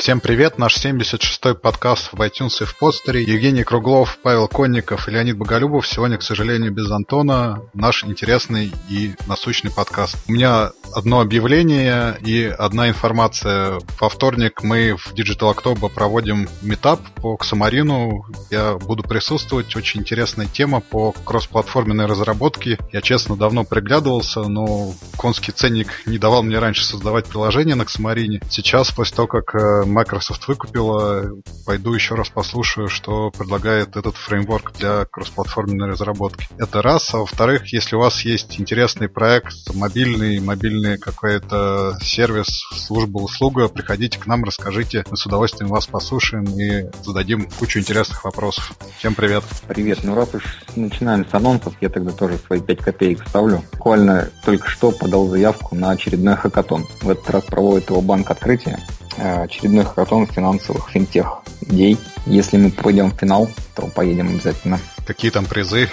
[0.00, 3.22] Всем привет, наш 76-й подкаст в iTunes и в постере.
[3.22, 5.86] Евгений Круглов, Павел Конников и Леонид Боголюбов.
[5.86, 7.60] Сегодня, к сожалению, без Антона.
[7.74, 10.16] Наш интересный и насущный подкаст.
[10.26, 13.78] У меня одно объявление и одна информация.
[14.00, 18.24] Во вторник мы в Digital October проводим метап по Ксамарину.
[18.50, 19.76] Я буду присутствовать.
[19.76, 22.78] Очень интересная тема по кроссплатформенной разработке.
[22.90, 28.40] Я, честно, давно приглядывался, но конский ценник не давал мне раньше создавать приложение на Ксамарине.
[28.48, 31.30] Сейчас, после того, как э, Microsoft выкупила.
[31.66, 36.48] Пойду еще раз послушаю, что предлагает этот фреймворк для кроссплатформенной разработки.
[36.58, 37.12] Это раз.
[37.14, 44.18] А во-вторых, если у вас есть интересный проект, мобильный, мобильный какой-то сервис, служба, услуга, приходите
[44.18, 45.04] к нам, расскажите.
[45.10, 48.72] Мы с удовольствием вас послушаем и зададим кучу интересных вопросов.
[48.98, 49.44] Всем привет.
[49.68, 50.00] Привет.
[50.02, 50.42] Ну, раз уж
[50.76, 53.64] начинаем с анонсов, я тогда тоже свои 5 копеек вставлю.
[53.72, 56.86] Буквально только что подал заявку на очередной хакатон.
[57.02, 58.78] В этот раз проводит его банк открытия.
[59.16, 61.98] Э, очередной хакатон финансовых финтех идей.
[62.26, 64.78] Если мы пойдем в финал, то поедем обязательно.
[65.06, 65.88] Какие там призы?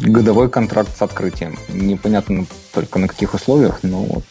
[0.00, 1.58] Годовой контракт с открытием.
[1.68, 4.24] Непонятно только на каких условиях, но вот.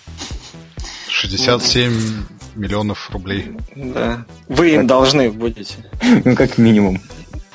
[1.07, 3.55] 67 миллионов рублей.
[3.75, 4.25] Да.
[4.47, 4.87] Вы им как...
[4.87, 5.75] должны будете.
[6.25, 7.01] Ну, как минимум.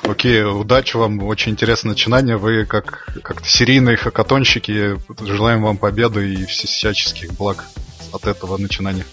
[0.03, 2.37] Окей, удачи вам, очень интересное начинание.
[2.37, 4.97] Вы как, как серийные хакатонщики.
[5.21, 7.65] Желаем вам победы и всяческих благ
[8.11, 9.05] от этого начинания.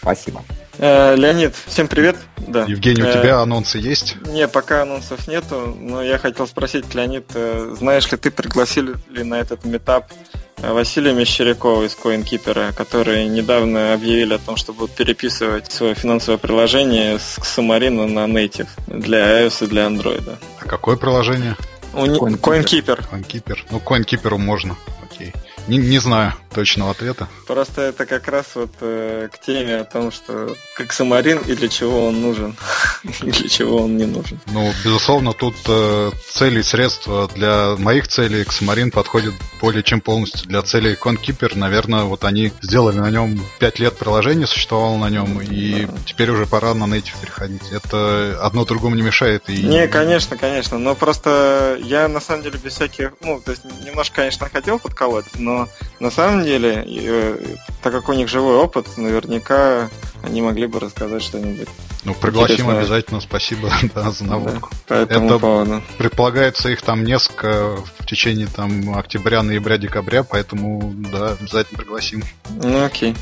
[0.00, 0.42] Спасибо.
[0.78, 2.16] Э, Леонид, всем привет.
[2.36, 2.64] Да.
[2.64, 4.16] Евгений, у э, тебя анонсы есть?
[4.26, 9.24] Не, пока анонсов нету, но я хотел спросить, Леонид, э, знаешь ли ты, пригласили ли
[9.24, 10.12] на этот метап
[10.58, 17.18] Василия Мещерякова из CoinKeeper, которые недавно объявили о том, что будут переписывать свое финансовое приложение
[17.18, 20.38] с Xamarin на Native для iOS и для Android.
[20.60, 21.56] А какое приложение?
[21.92, 22.40] У CoinKeeper.
[22.40, 23.04] CoinKeeper.
[23.10, 23.58] CoinKeeper.
[23.70, 24.76] Ну, CoinKeeper можно.
[25.02, 25.32] Окей.
[25.66, 27.28] Не, не знаю точного ответа.
[27.46, 31.68] Просто это как раз вот э, к теме о том, что как самарин и для
[31.68, 32.56] чего он нужен,
[33.22, 34.40] и для чего он не нужен.
[34.46, 40.48] Ну, безусловно, тут э, цели и средства для моих целей Xamarin подходит более чем полностью.
[40.48, 45.40] Для целей ConKeeper, наверное, вот они сделали на нем 5 лет приложение, существовало на нем,
[45.40, 45.92] и да.
[46.06, 47.70] теперь уже пора на Native переходить.
[47.70, 49.44] Это одно другому не мешает.
[49.48, 49.62] И...
[49.62, 54.16] Не, конечно, конечно, но просто я на самом деле без всяких, ну, то есть немножко,
[54.16, 55.68] конечно, хотел подколоть, но
[56.00, 57.36] на самом деле, э,
[57.82, 59.88] так как у них живой опыт, наверняка
[60.22, 61.68] они могли бы рассказать что-нибудь.
[62.04, 62.78] Ну, пригласим интересное.
[62.78, 64.70] обязательно, спасибо да, за наводку.
[64.88, 65.82] Да, по Это поводу.
[65.96, 72.22] предполагается их там несколько в течение там октября, ноября, декабря, поэтому да, обязательно пригласим.
[72.50, 73.14] Ну окей.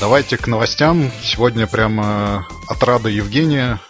[0.00, 1.10] Давайте к новостям.
[1.22, 3.80] Сегодня прямо от Рада Евгения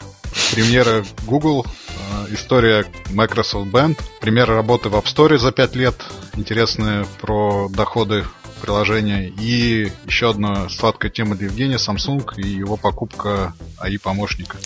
[0.53, 5.95] премьера Google, э, история Microsoft Band, пример работы в App Store за 5 лет,
[6.35, 8.25] интересные про доходы
[8.59, 14.59] приложения и еще одна сладкая тема для Евгения, Samsung и его покупка АИ-помощника.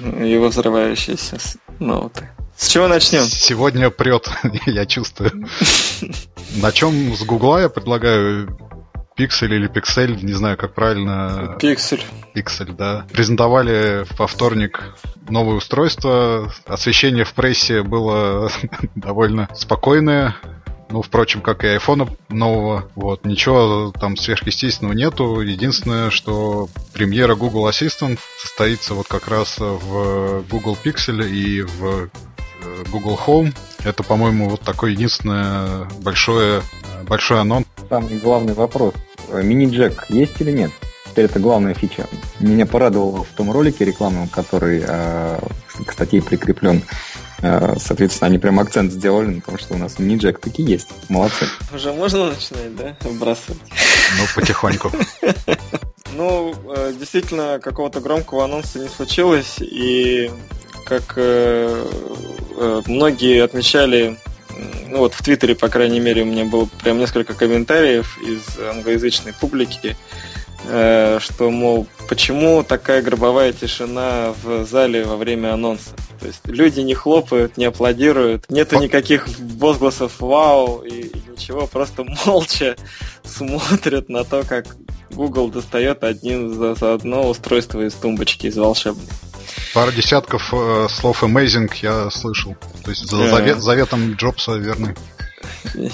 [0.00, 1.38] Его взрывающиеся
[1.78, 2.28] ноуты.
[2.56, 3.22] С чего начнем?
[3.22, 4.28] Сегодня прет,
[4.66, 5.30] я чувствую.
[6.56, 8.58] На чем с Гугла я предлагаю
[9.18, 11.56] Пиксель или Пиксель, не знаю, как правильно.
[11.60, 12.04] Пиксель.
[12.34, 13.04] Пиксель, да.
[13.12, 14.94] Презентовали во вторник
[15.28, 16.52] новое устройство.
[16.66, 18.48] Освещение в прессе было
[18.94, 20.36] довольно спокойное.
[20.90, 22.90] Ну, впрочем, как и айфона нового.
[22.94, 25.40] Вот, ничего там сверхъестественного нету.
[25.40, 32.84] Единственное, что премьера Google Assistant состоится вот как раз в Google Pixel и в э,
[32.90, 33.54] Google Home.
[33.84, 36.62] Это, по-моему, вот такой единственное большое,
[37.06, 37.66] большой анонс.
[37.88, 38.94] Самый главный вопрос.
[39.30, 40.70] Мини-джек есть или нет?
[41.10, 42.06] Теперь это главная фича.
[42.40, 45.38] Меня порадовало в том ролике рекламном, который э,
[45.84, 46.82] к статье прикреплен.
[47.40, 50.88] Э, соответственно, они прям акцент сделали на том, что у нас мини-джек такие есть.
[51.08, 51.46] Молодцы.
[51.74, 53.60] Уже можно начинать, да, вбрасывать?
[54.18, 54.92] Ну, потихоньку.
[56.16, 56.52] Ну,
[56.98, 60.32] действительно, какого-то громкого анонса не случилось, и
[60.84, 61.16] как
[62.86, 64.18] многие отмечали
[64.88, 69.32] ну вот в Твиттере, по крайней мере, у меня было прям несколько комментариев из англоязычной
[69.32, 70.27] публики, э,
[70.64, 75.90] что, мол, почему такая гробовая тишина в зале во время анонса?
[76.20, 82.04] То есть люди не хлопают, не аплодируют, нету никаких возгласов «Вау!» и, и ничего, просто
[82.26, 82.76] молча
[83.24, 84.76] смотрят на то, как
[85.10, 89.06] Google достает один за, за одно устройство из тумбочки, из волшебной.
[89.74, 92.56] Пару десятков э, слов amazing я слышал.
[92.84, 94.94] То есть за завет, заветом Джобса верны.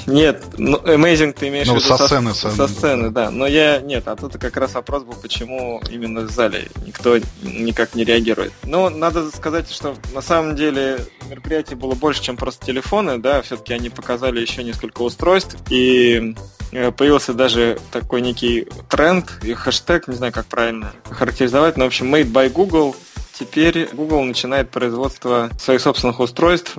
[0.06, 3.30] Нет, ну, Amazing ты имеешь ну, в виду со сцены, со, со сцены, да.
[3.30, 7.94] Но я нет, а тут как раз вопрос был, почему именно в зале никто никак
[7.94, 8.52] не реагирует.
[8.64, 10.98] Ну, надо сказать, что на самом деле
[11.28, 13.42] мероприятие было больше, чем просто телефоны, да.
[13.42, 16.34] Все-таки они показали еще несколько устройств и
[16.72, 21.88] э, появился даже такой некий тренд и хэштег, не знаю, как правильно характеризовать, но в
[21.88, 22.96] общем, Made by Google
[23.38, 26.76] теперь Google начинает производство своих собственных устройств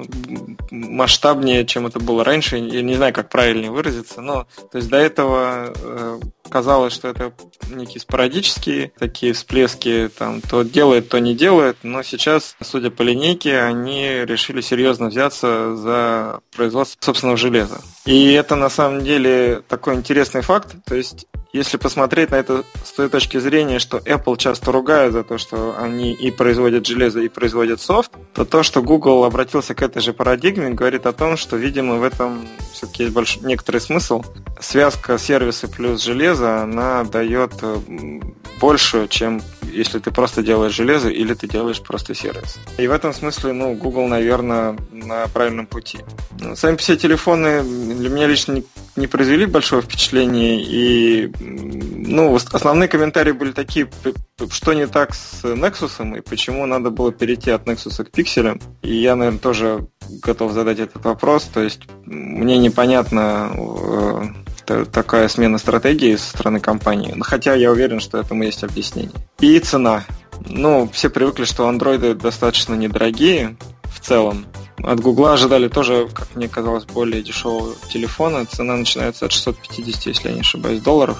[0.71, 2.57] масштабнее, чем это было раньше.
[2.57, 6.19] Я не знаю, как правильнее выразиться, но то есть до этого э,
[6.49, 7.33] казалось, что это
[7.69, 13.59] некие спорадические такие всплески, там то делает, то не делает, но сейчас, судя по линейке,
[13.59, 17.81] они решили серьезно взяться за производство собственного железа.
[18.05, 22.91] И это на самом деле такой интересный факт, то есть если посмотреть на это с
[22.91, 27.29] той точки зрения, что Apple часто ругают за то, что они и производят железо, и
[27.29, 31.55] производят софт, то то, что Google обратился к этой же парадигме, говорит о том, что,
[31.55, 33.37] видимо, в этом все-таки есть больш...
[33.37, 34.21] некоторый смысл.
[34.59, 37.53] Связка сервисы плюс железо, она дает
[38.59, 39.41] большую, чем
[39.71, 42.57] если ты просто делаешь железо или ты делаешь просто сервис.
[42.77, 45.99] И в этом смысле, ну, Google, наверное, на правильном пути.
[46.55, 48.61] Сами все телефоны для меня лично
[48.95, 53.89] не произвели большого впечатления, и ну, основные комментарии были такие,
[54.49, 58.59] что не так с Nexus и почему надо было перейти от Nexus к пикселям.
[58.81, 59.87] И я, наверное, тоже
[60.21, 61.43] готов задать этот вопрос.
[61.43, 63.51] То есть мне непонятно
[64.67, 67.15] э, такая смена стратегии со стороны компании.
[67.21, 69.11] Хотя я уверен, что этому есть объяснение.
[69.39, 70.03] И цена.
[70.47, 74.45] Ну, все привыкли, что андроиды достаточно недорогие в целом.
[74.83, 78.45] От Гугла ожидали тоже, как мне казалось, более дешевого телефона.
[78.45, 81.17] Цена начинается от 650, если я не ошибаюсь, долларов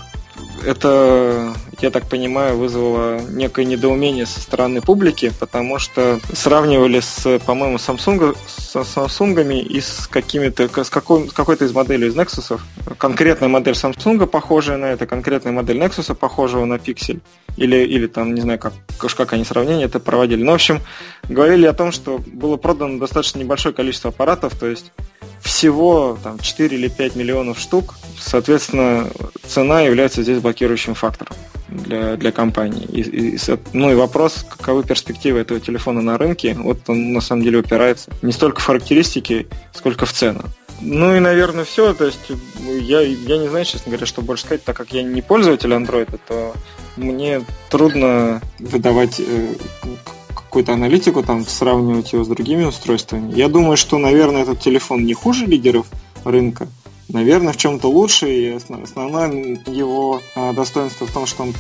[0.66, 7.78] это, я так понимаю, вызвало некое недоумение со стороны публики, потому что сравнивали с, по-моему,
[7.78, 12.60] Samsung, с Samsung и с какими-то, с, какой, с какой-то из моделей из Nexus.
[12.98, 17.22] Конкретная модель Samsung похожая на это, конкретная модель Nexus похожего на Pixel.
[17.58, 20.44] Или, или там, не знаю, как, как они сравнение это проводили.
[20.44, 20.82] Но, в общем,
[21.30, 24.92] говорили о том, что было продано достаточно небольшое количество аппаратов, то есть
[25.46, 29.08] всего там, 4 или 5 миллионов штук, соответственно,
[29.48, 31.36] цена является здесь блокирующим фактором
[31.70, 32.84] для, для компании.
[32.86, 33.40] И, и,
[33.72, 38.10] ну и вопрос, каковы перспективы этого телефона на рынке, вот он на самом деле упирается
[38.24, 40.42] не столько в характеристики, сколько в цену.
[40.82, 41.94] Ну и, наверное, все.
[41.94, 42.32] То есть
[42.82, 46.20] я, я не знаю, честно говоря, что больше сказать, так как я не пользователь Android,
[46.28, 46.54] то
[46.98, 49.54] мне трудно выдавать э,
[50.56, 53.34] какую-то аналитику, там, сравнивать его с другими устройствами.
[53.36, 55.86] Я думаю, что, наверное, этот телефон не хуже лидеров
[56.24, 56.70] рынка.
[57.10, 61.54] Наверное, в чем-то лучше, и основное его а, достоинство в том, что он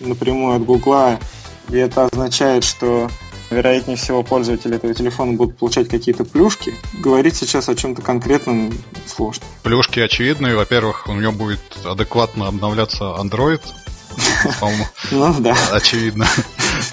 [0.00, 1.20] напрямую от Гугла,
[1.68, 3.08] и это означает, что
[3.50, 6.74] вероятнее всего пользователи этого телефона будут получать какие-то плюшки.
[6.94, 8.72] Говорить сейчас о чем-то конкретном
[9.06, 9.44] сложно.
[9.62, 10.56] Плюшки очевидные.
[10.56, 13.62] Во-первых, у него будет адекватно обновляться Android,
[14.60, 14.86] по-моему.
[15.10, 15.56] Ну да.
[15.72, 16.26] Очевидно.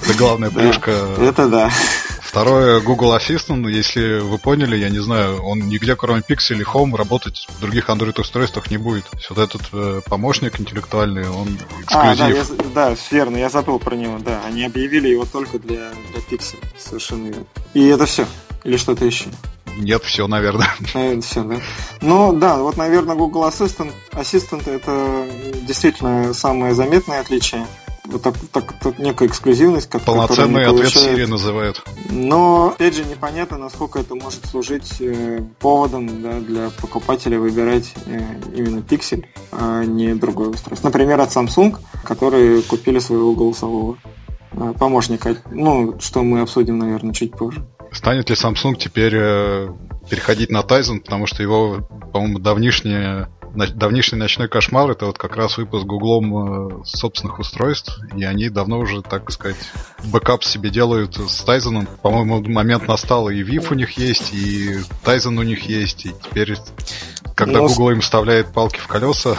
[0.04, 0.92] Это главная плюшка.
[1.20, 1.72] Это да.
[2.32, 6.96] Второе, Google Assistant, если вы поняли, я не знаю, он нигде, кроме Pixel и Home,
[6.96, 9.04] работать в других Android-устройствах не будет.
[9.30, 11.92] Вот этот э, помощник интеллектуальный, он эксклюзив.
[11.92, 14.40] А, да, я, да, верно, я забыл про него, да.
[14.46, 17.46] Они объявили его только для, для Pixel, совершенно верно.
[17.74, 18.26] И это все?
[18.64, 19.26] Или что-то еще?
[19.78, 20.70] Нет, все, наверное.
[20.94, 21.56] Наверное, все, да.
[22.02, 25.28] Ну, да, вот, наверное, Google Assistant, Assistant это
[25.64, 27.66] действительно самое заметное отличие.
[28.06, 31.84] Вот так, так, так некая эксклюзивность, как Полноценный ответ Siri называют.
[32.10, 38.20] Но, опять же, непонятно, насколько это может служить э, поводом да, для покупателя выбирать э,
[38.56, 40.88] именно Pixel, а не другое устройство.
[40.88, 43.98] Например, от Samsung, которые купили своего голосового
[44.52, 45.38] э, помощника.
[45.52, 47.64] Ну, что мы обсудим, наверное, чуть позже.
[47.92, 49.70] Станет ли Samsung теперь э,
[50.10, 55.58] переходить на Tizen, потому что его, по-моему, давнишнее давнишний ночной кошмар это вот как раз
[55.58, 59.58] выпуск Гуглом э, собственных устройств, и они давно уже, так сказать,
[60.06, 61.88] бэкап себе делают с Tizen ом.
[62.02, 66.56] По-моему, момент настал, и Viv у них есть, и Tizen у них есть, и теперь
[67.36, 67.68] когда Но...
[67.68, 69.38] Google им вставляет палки в колеса.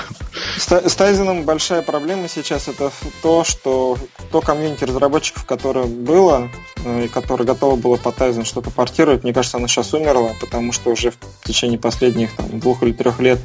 [0.56, 2.90] С, с Tizen ом большая проблема сейчас это
[3.22, 3.96] то, что
[4.30, 6.49] то комьюнити разработчиков, которое было,
[6.84, 10.72] э, и которое готово было по Tizen что-то портировать, мне кажется, оно сейчас умерло, потому
[10.72, 13.38] что уже в течение последних там, двух или трех лет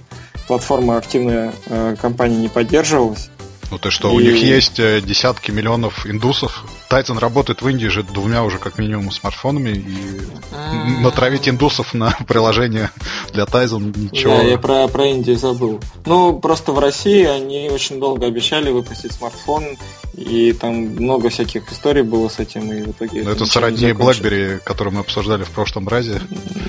[0.47, 3.29] платформа активная э, компания не поддерживалась.
[3.69, 4.15] Ну ты что, и...
[4.15, 6.63] у них есть э, десятки миллионов индусов.
[6.89, 10.21] Тайтон работает в Индии же двумя уже как минимум смартфонами, и
[10.53, 11.01] А-а-а.
[11.01, 12.91] натравить индусов на приложение
[13.33, 14.37] для Тайзон ничего.
[14.37, 15.81] Да, я про, про Индию забыл.
[16.05, 19.77] Ну, просто в России они очень долго обещали выпустить смартфон,
[20.15, 23.23] и там много всяких историй было с этим, и в итоге...
[23.23, 26.21] Ну, это, это сродни BlackBerry, который мы обсуждали в прошлом разе.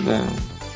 [0.04, 0.22] Да.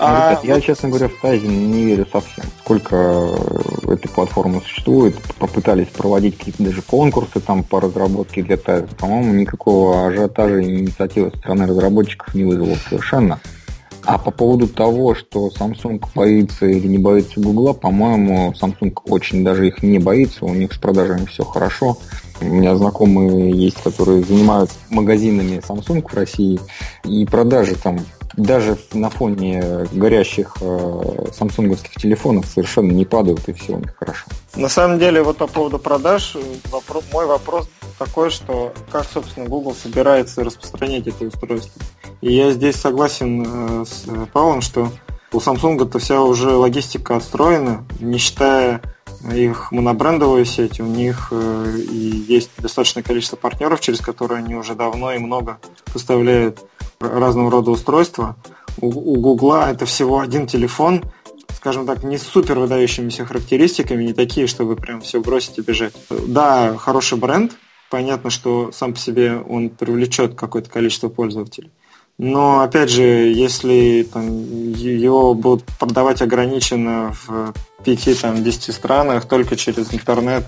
[0.03, 0.41] А...
[0.43, 2.45] Я, честно говоря, в Тайзен не верю совсем.
[2.65, 8.89] Сколько э, этой платформы существует, попытались проводить какие-то даже конкурсы там по разработке для Тайзен.
[8.99, 13.41] По-моему, никакого ажиотажа и инициативы со стороны разработчиков не вызвало совершенно.
[14.05, 19.69] А по поводу того, что Samsung боится или не боится Google, по-моему, Samsung очень даже
[19.69, 21.97] их не боится, у них с продажами все хорошо.
[22.41, 26.59] У меня знакомые есть, которые занимаются магазинами Samsung в России,
[27.05, 28.01] и продажи там
[28.37, 34.25] даже на фоне горящих э, самсунговских телефонов совершенно не падают, и все у них хорошо.
[34.57, 36.37] На самом деле, вот по поводу продаж,
[36.71, 41.83] вопрос, мой вопрос такой, что как, собственно, Google собирается распространять это устройство.
[42.21, 44.89] И я здесь согласен э, с Павлом, что
[45.33, 48.83] у Samsung это вся уже логистика отстроена, не считая
[49.33, 54.75] их монобрендовую сеть, у них э, и есть достаточное количество партнеров, через которые они уже
[54.75, 55.59] давно и много
[55.93, 56.61] поставляют
[57.03, 58.37] разного рода устройства.
[58.81, 58.91] У,
[59.21, 61.03] Гугла это всего один телефон,
[61.55, 65.95] скажем так, не с супер выдающимися характеристиками, не такие, чтобы прям все бросить и бежать.
[66.27, 67.53] Да, хороший бренд,
[67.91, 71.71] понятно, что сам по себе он привлечет какое-то количество пользователей.
[72.19, 74.29] Но, опять же, если там,
[74.73, 77.53] его будут продавать ограниченно в
[77.85, 80.45] 5-10 странах только через интернет,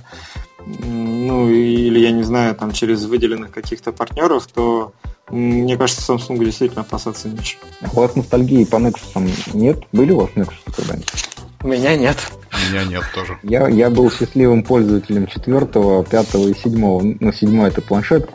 [0.67, 4.93] ну или, я не знаю, там через выделенных каких-то партнеров, то
[5.31, 7.63] мне кажется, Samsung действительно опасаться нечего.
[7.93, 9.83] У вас ностальгии по Nexus нет?
[9.93, 11.29] Были у вас Nexus когда-нибудь?
[11.63, 12.19] У меня нет.
[12.53, 13.39] У меня нет тоже.
[13.43, 17.03] Я, я был счастливым пользователем четвертого, пятого и седьмого.
[17.03, 18.29] Ну, седьмой это планшет.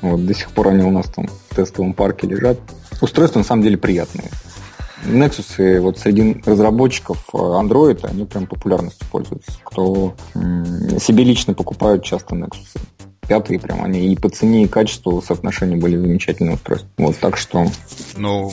[0.00, 2.58] Вот, до сих пор они у нас там в тестовом парке лежат.
[3.00, 4.30] Устройства на самом деле приятные.
[5.04, 9.52] Nexus вот среди разработчиков э, Android, они прям популярностью пользуются.
[9.62, 10.14] Кто
[10.98, 12.80] себе лично покупают часто Nexus
[13.26, 16.88] пятые прям они и по цене, и качеству соотношения были замечательные устройства.
[16.96, 17.66] Вот так что...
[18.16, 18.52] Ну,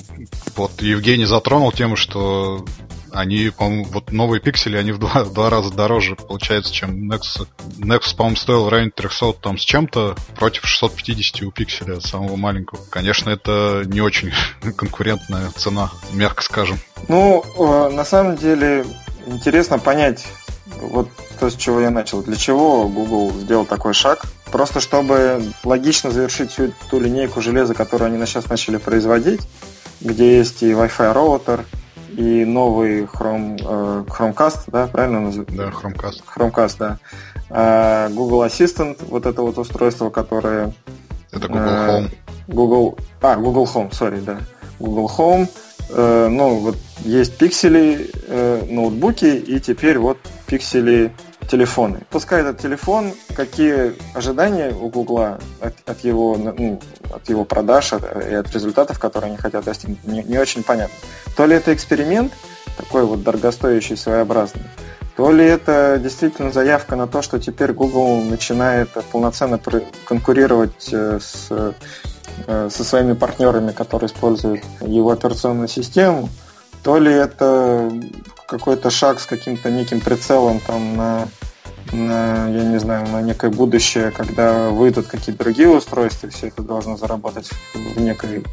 [0.55, 2.65] вот Евгений затронул тему, что
[3.13, 7.47] они, по-моему, вот новые пиксели, они в два, в два раза дороже, получается, чем Nexus.
[7.77, 12.79] Nexus, по-моему, стоил в районе 300 там с чем-то против 650 у пикселя самого маленького.
[12.89, 14.31] Конечно, это не очень
[14.75, 16.79] конкурентная цена, мягко скажем.
[17.07, 18.85] Ну, э, на самом деле,
[19.25, 20.25] интересно понять,
[20.79, 21.09] вот
[21.39, 22.21] то, с чего я начал.
[22.21, 24.25] Для чего Google сделал такой шаг?
[24.51, 29.41] Просто чтобы логично завершить всю ту линейку железа, которую они сейчас начали производить,
[30.01, 31.65] где есть и Wi-Fi роутер,
[32.17, 35.55] и новый Chrome, э, Chromecast, да, правильно называется?
[35.55, 36.23] Да, Chromecast.
[36.35, 36.99] Chromecast, да.
[37.49, 40.73] А Google Assistant, вот это вот устройство, которое...
[41.31, 42.09] Это Google э, Home.
[42.47, 42.97] Google...
[43.21, 44.39] А, Google Home, sorry, да.
[44.79, 45.47] Google Home.
[45.89, 48.11] Э, ну, вот есть пиксели,
[48.69, 50.17] ноутбуки, и теперь вот
[50.47, 51.13] пиксели
[51.51, 51.99] телефоны.
[52.09, 56.79] Пускай этот телефон, какие ожидания у Гугла от, от, его, ну,
[57.13, 60.95] от его продаж от, и от результатов, которые они хотят достигнуть, не, не очень понятно.
[61.35, 62.31] То ли это эксперимент,
[62.77, 64.63] такой вот дорогостоящий, своеобразный,
[65.17, 69.59] то ли это действительно заявка на то, что теперь Google начинает полноценно
[70.05, 76.29] конкурировать э, с, э, со своими партнерами, которые используют его операционную систему,
[76.83, 77.91] то ли это
[78.47, 81.27] какой-то шаг с каким-то неким прицелом там на,
[81.91, 86.97] на, я не знаю, на некое будущее, когда выйдут какие-то другие устройства, все это должно
[86.97, 88.43] заработать в некой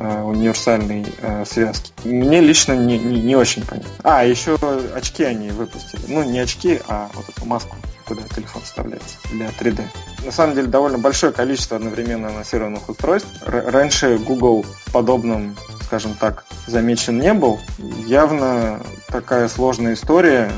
[0.00, 1.92] э, универсальной э, связке.
[2.04, 3.90] Мне лично не, не, не очень понятно.
[4.02, 4.58] А, еще
[4.94, 6.00] очки они выпустили.
[6.08, 7.76] Ну, не очки, а вот эту маску,
[8.06, 9.82] куда телефон вставляется для 3D.
[10.24, 13.28] На самом деле довольно большое количество одновременно анонсированных устройств.
[13.44, 17.60] Раньше Google в подобном скажем так, замечен не был.
[18.06, 20.50] Явно такая сложная история.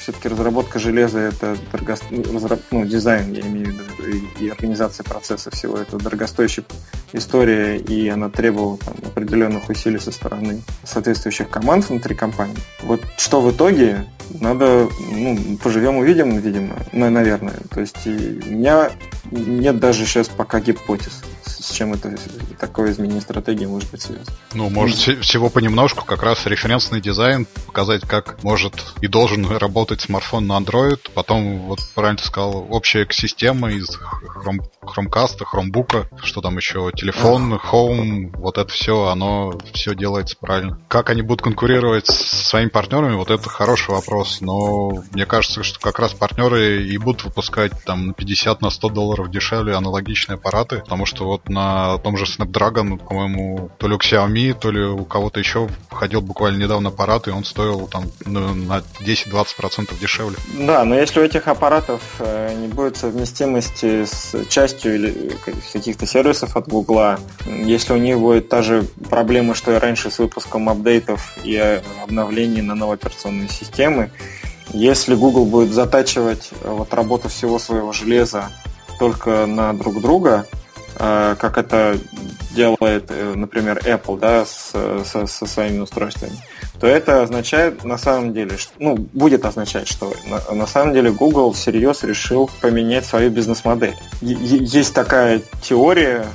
[0.00, 1.98] Все-таки разработка железа это дорого...
[2.70, 6.64] ну, дизайн, я имею в виду, и, организация процесса всего это дорогостоящая
[7.12, 12.56] история, и она требовала там, определенных усилий со стороны соответствующих команд внутри компании.
[12.82, 17.58] Вот что в итоге, надо, ну, поживем, увидим, видимо, ну, наверное.
[17.70, 18.90] То есть у меня
[19.30, 21.22] нет даже сейчас пока гипотез
[21.60, 22.16] с чем это
[22.58, 24.26] такое изменение стратегии может быть связано.
[24.54, 30.46] Ну, может, всего понемножку, как раз референсный дизайн, показать, как может и должен работать смартфон
[30.46, 36.56] на Android, потом, вот правильно ты сказал, общая экосистема из Chrome, Chromecast, Chromebook, что там
[36.56, 40.80] еще, телефон, Home, вот это все, оно все делается правильно.
[40.88, 45.78] Как они будут конкурировать с своими партнерами, вот это хороший вопрос, но мне кажется, что
[45.80, 50.78] как раз партнеры и будут выпускать там на 50 на 100 долларов дешевле аналогичные аппараты,
[50.78, 55.04] потому что вот на том же Snapdragon, по-моему, то ли у Xiaomi, то ли у
[55.04, 60.36] кого-то еще входил буквально недавно аппарат, и он стоил там ну, на 10-20% дешевле.
[60.58, 65.36] Да, но если у этих аппаратов э, не будет совместимости с частью или
[65.72, 70.18] каких-то сервисов от Гугла, если у них будет та же проблема, что и раньше с
[70.18, 74.10] выпуском апдейтов и обновлений на новые операционные системы,
[74.72, 78.50] если Google будет затачивать э, вот работу всего своего железа
[78.98, 80.56] только на друг друга, э,
[81.00, 81.96] как это
[82.54, 84.72] делает, э, например, Apple, да, с,
[85.04, 86.36] со, со своими устройствами,
[86.78, 91.10] то это означает на самом деле, что, ну, будет означать, что на, на самом деле
[91.10, 93.94] Google всерьез решил поменять свою бизнес-модель.
[94.20, 96.26] Есть такая теория,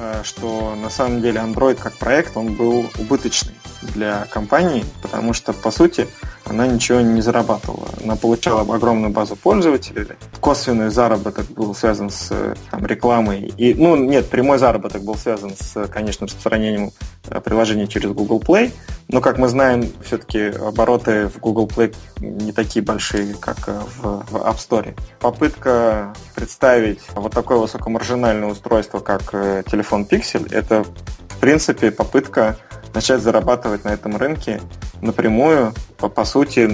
[0.00, 3.54] Э, что на самом деле Android как проект, он был убыточный
[3.94, 6.06] для компании, потому что, по сути,
[6.50, 7.88] она ничего не зарабатывала.
[8.02, 10.06] Она получала огромную базу пользователей.
[10.40, 13.52] Косвенный заработок был связан с там, рекламой.
[13.56, 16.90] И, ну, нет, прямой заработок был связан с, конечно, распространением
[17.28, 18.72] э, приложений через Google Play.
[19.08, 24.24] Но, как мы знаем, все-таки обороты в Google Play не такие большие, как э, в,
[24.30, 24.94] в App Store.
[25.20, 30.84] Попытка представить вот такое высокомаржинальное устройство, как э, телефон Pixel, это,
[31.28, 32.56] в принципе, попытка
[32.94, 34.60] начать зарабатывать на этом рынке
[35.00, 36.68] напрямую, по, по сути,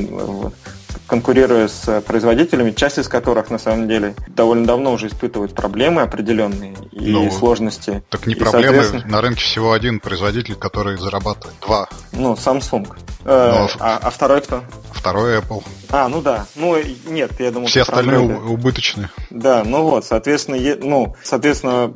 [1.06, 6.74] конкурируя с производителями, часть из которых на самом деле довольно давно уже испытывают проблемы определенные
[6.90, 8.02] и ну, сложности.
[8.10, 9.12] Так не и, проблемы, соответственно...
[9.12, 11.56] на рынке всего один производитель, который зарабатывает.
[11.64, 11.88] Два.
[12.12, 12.88] Ну, Samsung.
[13.24, 14.62] Э, а, а второй кто?
[14.92, 15.62] Второй Apple.
[15.90, 16.46] А, ну да.
[16.56, 17.68] Ну, нет, я думаю...
[17.68, 19.10] Все остальные убыточные.
[19.30, 21.92] Да, ну вот, соответственно, ну, соответственно,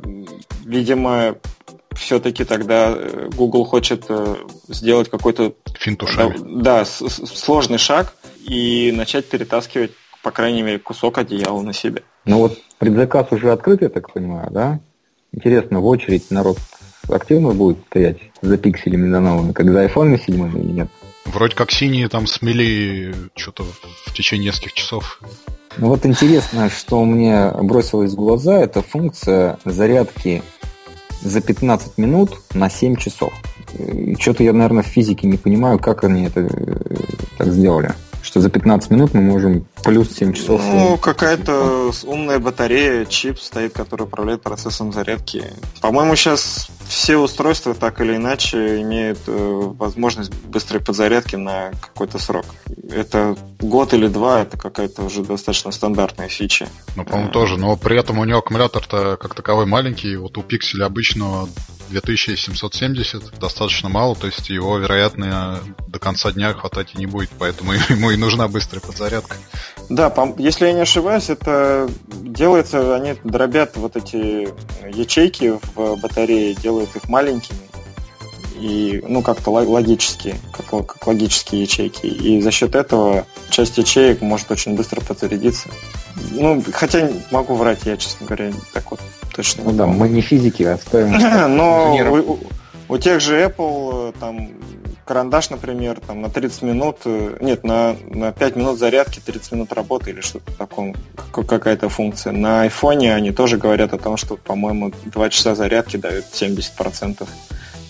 [0.65, 1.35] видимо,
[1.95, 4.35] все-таки тогда э, Google хочет э,
[4.67, 6.35] сделать какой-то Финтушами.
[6.63, 8.13] Да, сложный шаг
[8.47, 9.91] и начать перетаскивать,
[10.23, 12.01] по крайней мере, кусок одеяла на себя.
[12.25, 14.79] Ну вот предзаказ уже открыт, я так понимаю, да?
[15.31, 16.57] Интересно, в очередь народ
[17.09, 20.87] активно будет стоять за пикселями за новыми, как за iPhone 7 или нет?
[21.25, 25.21] Вроде как синие там смели что-то в течение нескольких часов.
[25.77, 30.43] Ну вот интересно, что мне бросилось в глаза, это функция зарядки
[31.21, 33.33] за 15 минут на 7 часов.
[34.19, 36.47] Что-то я, наверное, в физике не понимаю, как они это э,
[37.37, 37.93] так сделали.
[38.21, 40.61] Что за 15 минут мы можем плюс 7 часов...
[40.63, 45.45] Ну, какая-то умная батарея, чип стоит, который управляет процессом зарядки.
[45.81, 52.45] По-моему, сейчас все устройства так или иначе имеют э, возможность быстрой подзарядки на какой-то срок.
[52.91, 56.67] Это год или два, это какая-то уже достаточно стандартная фича.
[56.95, 57.33] Ну, по-моему, а...
[57.33, 61.47] тоже, но при этом у него аккумулятор-то как таковой маленький, вот у пикселя обычного
[61.91, 67.73] 2770 достаточно мало, то есть его, вероятно, до конца дня хватать и не будет, поэтому
[67.89, 69.37] ему и нужна быстрая подзарядка.
[69.89, 74.47] Да, если я не ошибаюсь, это делается, они дробят вот эти
[74.89, 77.59] ячейки в батарее, делают их маленькими,
[78.61, 82.05] и, ну, как-то логически, как, как логические ячейки.
[82.05, 85.69] И за счет этого часть ячеек может очень быстро подзарядиться.
[86.31, 88.99] Ну, хотя могу врать, я, честно говоря, так вот
[89.33, 89.63] точно.
[89.65, 91.11] Ну да, мы не физики, а ставим.
[91.57, 92.39] Но у,
[92.87, 94.51] у тех же Apple там
[95.05, 99.73] карандаш, например, там на 30 минут, э, нет, на, на 5 минут зарядки 30 минут
[99.73, 100.95] работы или что-то такое,
[101.31, 102.33] какая-то функция.
[102.33, 107.27] На айфоне они тоже говорят о том, что, по-моему, 2 часа зарядки дают 70%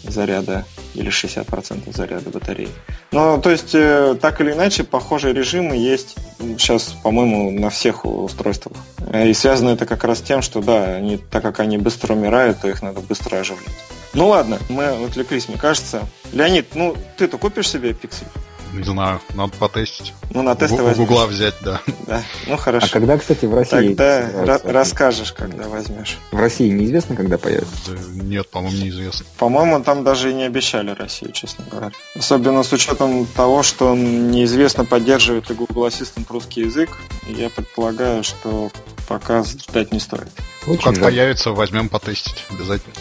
[0.03, 2.69] заряда или 60% заряда батареи.
[3.11, 6.15] Ну, то есть, э, так или иначе, похожие режимы есть
[6.57, 8.77] сейчас, по-моему, на всех устройствах.
[9.11, 12.13] Э, и связано это как раз с тем, что, да, они, так как они быстро
[12.13, 13.75] умирают, то их надо быстро оживлять.
[14.13, 16.01] Ну ладно, мы отвлеклись, мне кажется.
[16.33, 18.27] Леонид, ну ты-то купишь себе пиксель?
[18.73, 20.13] Не знаю, надо потестить.
[20.33, 21.07] Ну, на тесты возьмешь.
[21.07, 21.81] Гугла взять, да.
[22.07, 22.87] Да, ну хорошо.
[22.89, 23.93] А когда, кстати, в России...
[23.93, 26.17] Тогда расскажешь, когда возьмешь.
[26.31, 27.91] В России неизвестно, когда появится?
[28.13, 29.25] Нет, по-моему, неизвестно.
[29.37, 31.91] По-моему, там даже и не обещали Россию, честно говоря.
[32.15, 36.89] Особенно с учетом того, что неизвестно, поддерживает ли Google Assistant русский язык.
[37.27, 38.71] Я предполагаю, что
[39.07, 40.29] пока ждать не стоит.
[40.65, 41.03] Очень как жаль.
[41.03, 42.93] появится, возьмем потестить обязательно.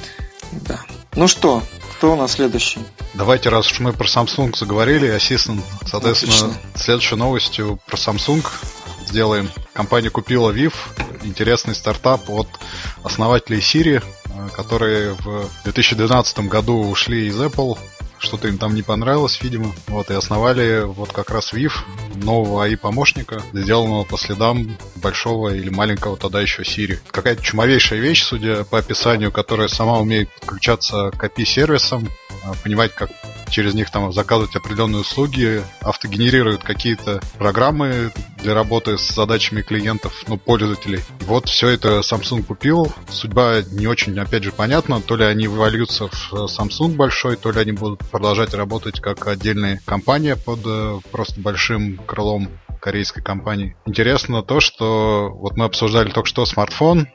[0.67, 0.81] Да.
[1.15, 1.63] Ну что,
[2.01, 2.81] кто у нас следующий?
[3.13, 6.61] Давайте, раз уж мы про Samsung заговорили, Assistant, соответственно, Отлично.
[6.75, 8.43] следующей новостью про Samsung
[9.07, 9.51] сделаем.
[9.75, 10.73] Компания купила VIV,
[11.25, 12.49] интересный стартап от
[13.05, 17.77] основателей Siri, э, которые в 2012 году ушли из Apple
[18.21, 19.73] что-то им там не понравилось, видимо.
[19.89, 21.73] Вот, и основали вот как раз VIF,
[22.15, 26.99] нового AI-помощника, сделанного по следам большого или маленького тогда еще Siri.
[27.11, 32.09] Какая-то чумовейшая вещь, судя по описанию, которая сама умеет включаться к API-сервисам,
[32.45, 33.11] а, понимать, как
[33.51, 40.39] через них там заказывать определенные услуги, автогенерируют какие-то программы для работы с задачами клиентов, ну,
[40.39, 41.01] пользователей.
[41.21, 42.93] Вот все это Samsung купил.
[43.11, 45.01] Судьба не очень, опять же, понятна.
[45.01, 49.81] То ли они вывалются в Samsung большой, то ли они будут продолжать работать как отдельная
[49.85, 52.49] компания под э, просто большим крылом
[52.81, 53.77] корейской компании.
[53.87, 57.09] Интересно то, что вот мы обсуждали только что смартфон,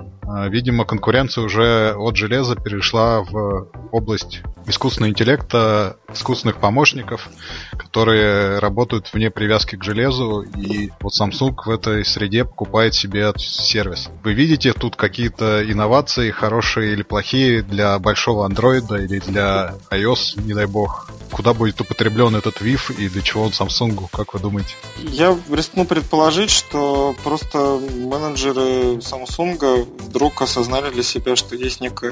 [0.49, 7.29] видимо, конкуренция уже от железа перешла в область искусственного интеллекта, искусственных помощников,
[7.77, 14.09] которые работают вне привязки к железу, и вот Samsung в этой среде покупает себе сервис.
[14.23, 20.53] Вы видите тут какие-то инновации, хорошие или плохие, для большого андроида или для iOS, не
[20.53, 21.09] дай бог?
[21.31, 24.75] Куда будет употреблен этот VIF и для чего он Samsung, как вы думаете?
[24.99, 32.11] Я рискну предположить, что просто менеджеры Samsung вдруг осознали для себя, что есть некий,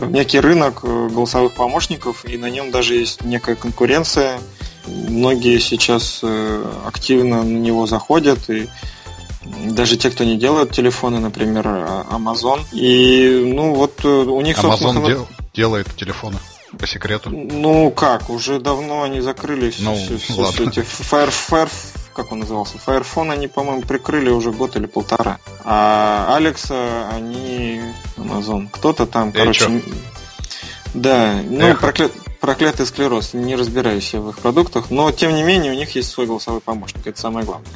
[0.00, 4.38] некий рынок голосовых помощников, и на нем даже есть некая конкуренция.
[4.86, 8.68] Многие сейчас э, активно на него заходят, и
[9.66, 12.60] даже те, кто не делают телефоны, например, а, Amazon.
[12.72, 15.06] И, ну, вот э, у них, Amazon собственно...
[15.06, 16.38] Дел, делает телефоны
[16.78, 17.30] по секрету?
[17.30, 19.80] Ну как, уже давно они закрылись.
[19.80, 20.52] Ну, все, все.
[20.52, 21.70] Все эти Fire, Fire,
[22.22, 22.74] как он назывался?
[22.84, 25.38] Firephone они, по-моему, прикрыли уже год или полтора.
[25.64, 27.80] А Алекса они
[28.18, 28.68] Amazon.
[28.70, 29.64] Кто-то там, короче.
[29.66, 29.80] Чё?
[30.92, 33.32] Да, ну проклят, проклятый склероз.
[33.32, 36.60] Не разбираюсь я в их продуктах, но тем не менее у них есть свой голосовой
[36.60, 37.06] помощник.
[37.06, 37.70] Это самое главное.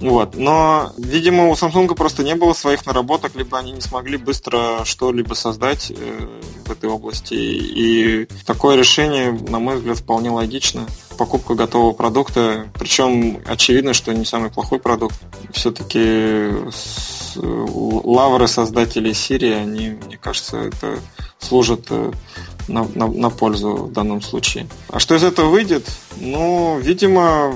[0.00, 0.36] Вот.
[0.36, 5.34] Но, видимо, у Samsung просто не было своих наработок, либо они не смогли быстро что-либо
[5.34, 6.28] создать э,
[6.64, 7.34] в этой области.
[7.34, 10.86] И такое решение, на мой взгляд, вполне логично.
[11.18, 15.14] Покупка готового продукта, причем очевидно, что не самый плохой продукт.
[15.52, 16.50] Все-таки
[17.36, 20.98] лавры создателей Siri, они, мне кажется, это
[21.38, 22.12] служат э,
[22.68, 24.66] на, на, на пользу в данном случае.
[24.88, 25.86] А что из этого выйдет?
[26.16, 27.54] Ну, видимо,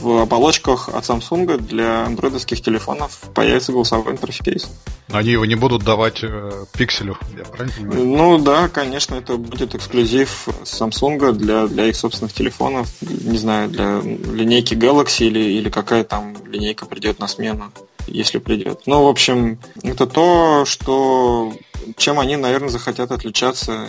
[0.00, 4.68] в оболочках от Samsung для андроидовских телефонов появится голосовой интерфейс.
[5.08, 8.06] Но они его не будут давать э, пикселю, я правильно понимаю?
[8.06, 12.88] Ну да, конечно, это будет эксклюзив Samsung для, для их собственных телефонов.
[13.00, 17.72] Не знаю, для линейки Galaxy или, или какая там линейка придет на смену,
[18.06, 18.82] если придет.
[18.86, 21.52] Ну, в общем, это то, что
[21.96, 23.88] чем они, наверное, захотят отличаться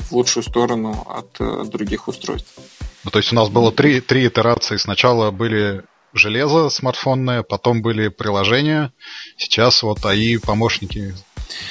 [0.00, 2.58] в лучшую сторону от, от других устройств.
[3.04, 4.76] Ну, то есть у нас было три, три итерации.
[4.76, 8.92] Сначала были железо смартфонное, потом были приложения,
[9.36, 11.14] сейчас вот АИ помощники.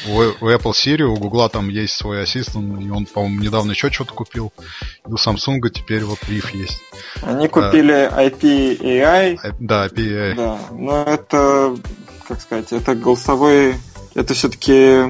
[0.07, 3.89] У, у Apple Siri, у Google там есть свой ассистент, и он, по-моему, недавно еще
[3.91, 4.51] что-то купил.
[5.07, 6.81] И у Samsung теперь вот Riff есть.
[7.21, 9.55] Они купили а, IP-AI.
[9.59, 10.35] Да, IP-AI.
[10.35, 11.77] Да, но это,
[12.27, 13.75] как сказать, это голосовой,
[14.15, 15.05] это все-таки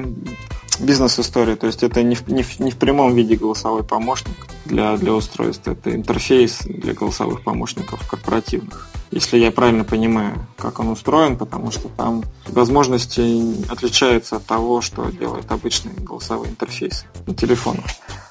[0.80, 4.96] бизнес-история, то есть это не в, не, в, не в прямом виде голосовой помощник для,
[4.96, 8.88] для устройств, это интерфейс для голосовых помощников корпоративных.
[9.10, 15.10] Если я правильно понимаю, как он устроен, потому что там возможности отличаются от того, что
[15.10, 17.84] делает обычный голосовой интерфейс на телефонах.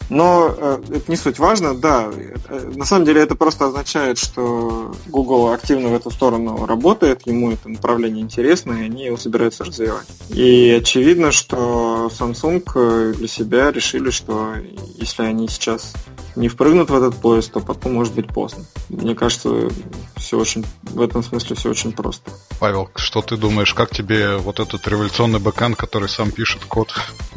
[0.10, 2.10] Но э, это не суть важно, да.
[2.50, 7.52] Э, на самом деле это просто означает, что Google активно в эту сторону работает, ему
[7.52, 10.08] это направление интересно, и они его собираются развивать.
[10.30, 14.56] И очевидно, что Samsung э, для себя решили, что
[14.98, 15.94] если они сейчас
[16.36, 18.64] не впрыгнут в этот поезд, то потом может быть поздно.
[18.90, 19.70] Мне кажется,
[20.16, 22.32] все очень в этом смысле все очень просто.
[22.60, 26.94] Павел, что ты думаешь, как тебе вот этот революционный бэкэнд, который сам пишет код?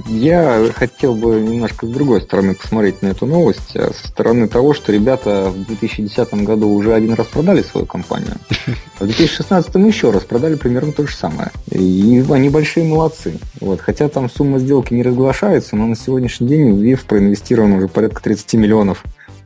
[0.06, 4.72] Я хотел бы немножко с другой стороны посмотреть на эту новость, а со стороны того,
[4.72, 8.37] что ребята в 2010 году уже один раз продали свою компанию,
[8.98, 11.51] а в 2016 еще раз продали примерно то же самое.
[11.70, 13.38] И они большие молодцы.
[13.61, 13.81] Вот.
[13.81, 18.22] Хотя там сумма сделки не разглашается, но на сегодняшний день в ВИФ проинвестировано уже порядка
[18.22, 19.05] 30 миллионов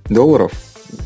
[0.09, 0.53] долларов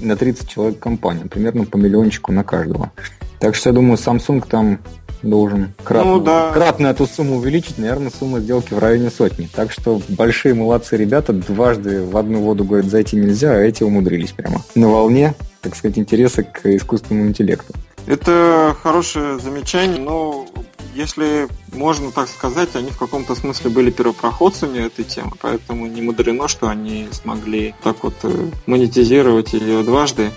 [0.00, 2.92] на 30 человек компания, примерно по миллиончику на каждого.
[3.38, 4.80] Так что я думаю, Samsung там
[5.22, 6.50] должен кратно, ну, да.
[6.52, 9.48] кратно эту сумму увеличить, наверное, сумма сделки в районе сотни.
[9.54, 14.32] Так что большие молодцы ребята, дважды в одну воду, говорят, зайти нельзя, а эти умудрились
[14.32, 14.62] прямо.
[14.74, 17.74] На волне, так сказать, интереса к искусственному интеллекту.
[18.06, 20.46] Это хорошее замечание, но
[20.94, 26.48] если можно так сказать, они в каком-то смысле были первопроходцами этой темы, поэтому не мудрено,
[26.48, 30.30] что они смогли так вот э, монетизировать ее дважды.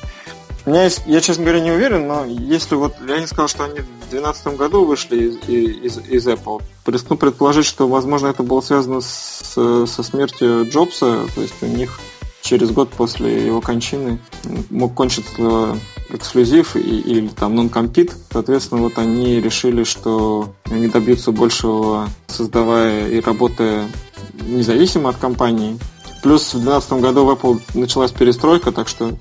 [0.65, 3.79] У меня есть, я, честно говоря, не уверен, но если вот Леонид сказал, что они
[3.79, 9.01] в 2012 году вышли из, из, из Apple, рискну предположить, что, возможно, это было связано
[9.01, 11.99] с, со смертью Джобса, то есть у них
[12.41, 14.19] через год после его кончины
[14.69, 15.77] мог кончиться
[16.09, 18.13] эксклюзив и, или там non-compete.
[18.31, 23.89] Соответственно, вот они решили, что они добьются большего, создавая и работая
[24.41, 25.79] независимо от компании.
[26.21, 29.13] Плюс в 2012 году в Apple началась перестройка, так что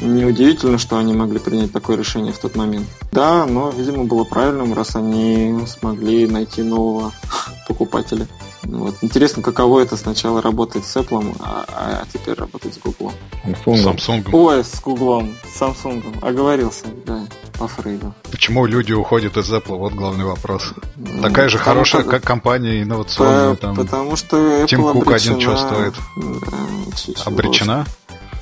[0.00, 2.86] неудивительно, что они могли принять такое решение в тот момент.
[3.12, 7.12] Да, но, видимо, было правильным, раз они смогли найти нового
[7.68, 8.26] покупателя.
[8.62, 8.94] Вот.
[9.02, 13.12] Интересно, каково это сначала работать с Apple, а, а теперь работать с Google.
[13.44, 13.96] Samsung.
[13.96, 14.28] Samsung.
[14.32, 16.18] Ой, с Google, с Samsung.
[16.22, 17.26] Оговорился, да,
[17.58, 18.14] по Фрейду.
[18.30, 19.76] Почему люди уходят из Apple?
[19.76, 20.74] Вот главный вопрос.
[20.96, 23.54] Ну, Такая же хорошая, как компания инновационная.
[23.54, 23.76] По, там.
[23.76, 25.94] Потому что Apple Тим Кук обречена, один чувствует.
[26.16, 27.86] Да, обречена?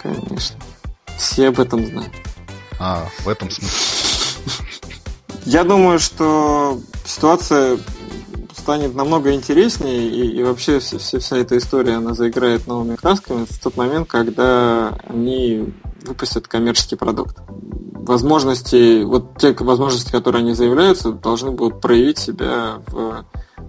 [0.03, 0.57] Конечно.
[1.19, 2.13] Все об этом знают.
[2.79, 3.79] А, в этом смысле.
[5.45, 7.79] Я думаю, что ситуация
[8.53, 13.59] станет намного интереснее, и, и вообще вся, вся эта история, она заиграет новыми красками в
[13.59, 17.37] тот момент, когда они выпустят коммерческий продукт.
[17.49, 23.25] Возможности, вот те возможности, которые они заявляются, должны будут проявить себя в,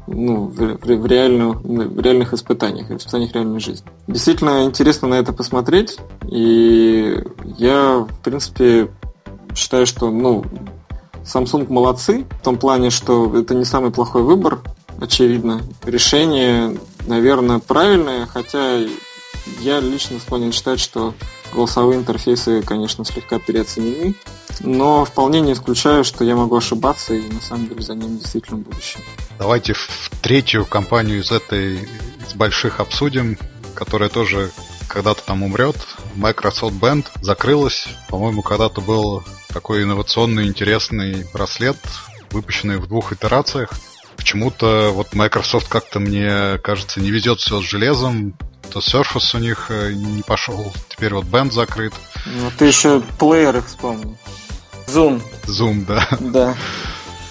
[0.08, 3.88] ну, в, в, реальную, в реальных испытаниях, в испытаниях реальной жизни.
[4.08, 7.22] Действительно интересно на это посмотреть, и
[7.58, 8.90] я, в принципе,
[9.56, 10.46] считаю, что, ну,
[11.24, 14.60] Samsung молодцы в том плане, что это не самый плохой выбор,
[15.02, 15.62] очевидно.
[15.84, 18.80] Решение, наверное, правильное, хотя
[19.60, 21.14] я лично склонен считать, что
[21.54, 24.16] голосовые интерфейсы, конечно, слегка переоценены,
[24.62, 28.58] но вполне не исключаю, что я могу ошибаться, и на самом деле за ним действительно
[28.58, 29.04] будущее.
[29.38, 31.88] Давайте в третью компанию из этой
[32.26, 33.38] из больших обсудим,
[33.74, 34.52] которая тоже
[34.88, 35.78] когда-то там умрет.
[36.16, 37.88] Microsoft Band закрылась.
[38.10, 41.78] По-моему, когда-то был такой инновационный, интересный браслет,
[42.32, 43.72] выпущенный в двух итерациях.
[44.18, 48.36] Почему-то вот Microsoft как-то, мне кажется, не везет все с железом.
[48.72, 51.94] То Surface у них э, не пошел, теперь вот Band закрыт.
[52.26, 54.18] Ну, ты еще плеер их вспомни.
[54.88, 55.22] Zoom.
[55.46, 56.08] Zoom, да.
[56.20, 56.58] Да.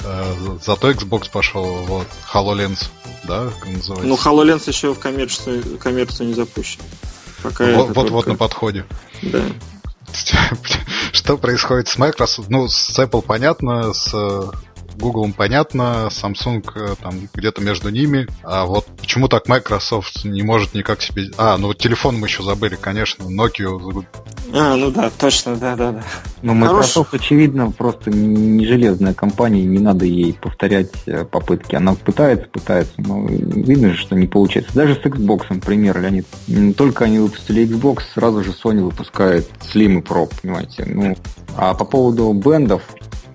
[0.05, 2.89] Э, зато Xbox пошел, вот, HoloLens,
[3.25, 4.07] да, как называется?
[4.07, 6.81] Ну, HoloLens еще в коммерцию, коммерцию не запущен.
[7.43, 8.85] Пока вот, вот, вот на подходе.
[9.23, 9.43] Да.
[11.13, 12.49] Что происходит с Microsoft?
[12.49, 14.13] Ну, с Apple понятно, с
[14.99, 18.27] Google понятно, Samsung э, там где-то между ними.
[18.43, 21.31] А вот почему так Microsoft не может никак себе...
[21.37, 24.05] А, ну вот телефон мы еще забыли, конечно, Nokia.
[24.53, 26.05] А, ну да, точно, да, да, да.
[26.43, 27.25] Ну, Microsoft, Хорош...
[27.25, 31.75] очевидно, просто не железная компания, не надо ей повторять э, попытки.
[31.75, 34.75] Она пытается, пытается, но видно же, что не получается.
[34.75, 36.27] Даже с Xbox, пример, Леонид.
[36.77, 40.85] Только они выпустили Xbox, сразу же Sony выпускает Slim и Pro, понимаете.
[40.87, 41.17] Ну,
[41.57, 42.83] а по поводу бендов,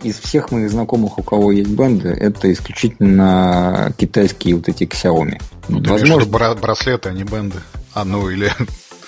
[0.04, 5.42] из всех моих знакомых, у кого есть бенды, это исключительно китайские вот эти Xiaomi.
[5.70, 7.60] Ну, ты Возможно, бра- браслеты, а не бенды.
[7.94, 8.52] А, ну или...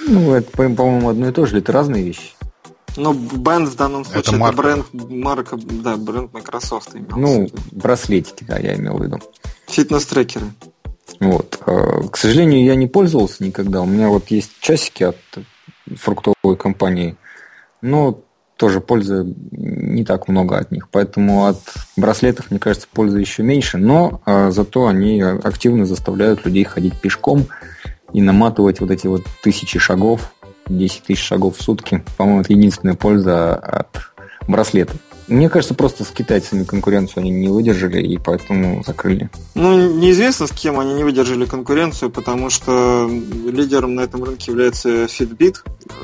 [0.08, 2.32] Ну, это, по-моему, одно и то же, это разные вещи.
[2.98, 4.62] Ну, бенд в данном случае это, это марка.
[4.62, 7.18] бренд марка, да, бренд Microsoft имел.
[7.18, 9.20] Ну, браслетики, да, я имел в виду.
[9.68, 10.46] Фитнес-трекеры.
[11.20, 11.60] Вот.
[11.66, 13.82] А, к сожалению, я не пользовался никогда.
[13.82, 15.18] У меня вот есть часики от
[15.96, 17.18] фруктовой компании.
[17.82, 18.20] Но
[18.58, 20.90] тоже пользы не так много от них.
[20.90, 21.60] Поэтому от
[21.98, 27.48] браслетов, мне кажется, пользы еще меньше, но а, зато они активно заставляют людей ходить пешком
[28.14, 30.34] и наматывать вот эти вот тысячи шагов,
[30.68, 32.04] 10 тысяч шагов в сутки.
[32.18, 34.12] По-моему, это единственная польза от
[34.48, 34.98] браслетов.
[35.28, 39.30] Мне кажется, просто с китайцами конкуренцию они не выдержали и поэтому закрыли.
[39.56, 45.06] Ну, неизвестно, с кем они не выдержали конкуренцию, потому что лидером на этом рынке является
[45.06, 45.56] Fitbit.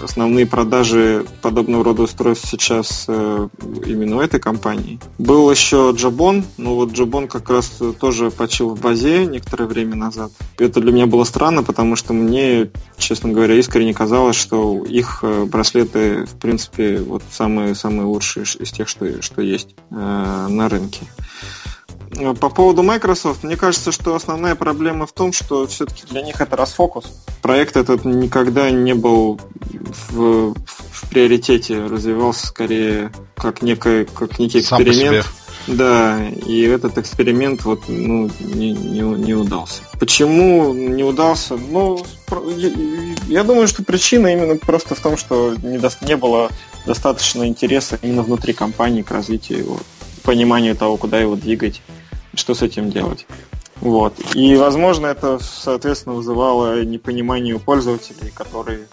[0.03, 3.47] Основные продажи подобного рода устройств сейчас э,
[3.85, 4.99] именно у этой компании.
[5.17, 10.31] Был еще Jabon, но вот Jabon как раз тоже почил в базе некоторое время назад.
[10.57, 15.45] Это для меня было странно, потому что мне, честно говоря, искренне казалось, что их э,
[15.45, 21.01] браслеты, в принципе, вот самые-самые лучшие из тех, что что есть э, на рынке.
[22.39, 26.55] По поводу Microsoft, мне кажется, что основная проблема в том, что все-таки для них это
[26.57, 27.05] расфокус.
[27.41, 29.39] Проект этот никогда не был
[30.09, 35.25] в, в приоритете, развивался скорее как, некое, как некий эксперимент.
[35.67, 39.83] Да, и этот эксперимент вот, ну, не, не, не удался.
[39.99, 41.55] Почему не удался?
[41.55, 42.03] Ну,
[42.55, 42.71] я,
[43.27, 46.49] я думаю, что причина именно просто в том, что не, до, не было
[46.85, 49.79] достаточно интереса именно внутри компании к развитию его,
[50.23, 51.81] пониманию того, куда его двигать,
[52.35, 53.25] что с этим делать.
[53.79, 54.13] Вот.
[54.35, 58.87] И, возможно, это, соответственно, вызывало непонимание у пользователей, которые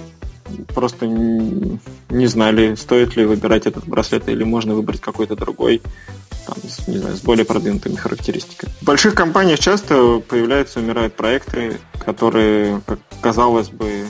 [0.74, 5.82] просто не знали, стоит ли выбирать этот браслет или можно выбрать какой-то другой,
[6.46, 8.72] там, не знаю, с более продвинутыми характеристиками.
[8.80, 14.06] В больших компаниях часто появляются, умирают проекты, которые, как казалось бы,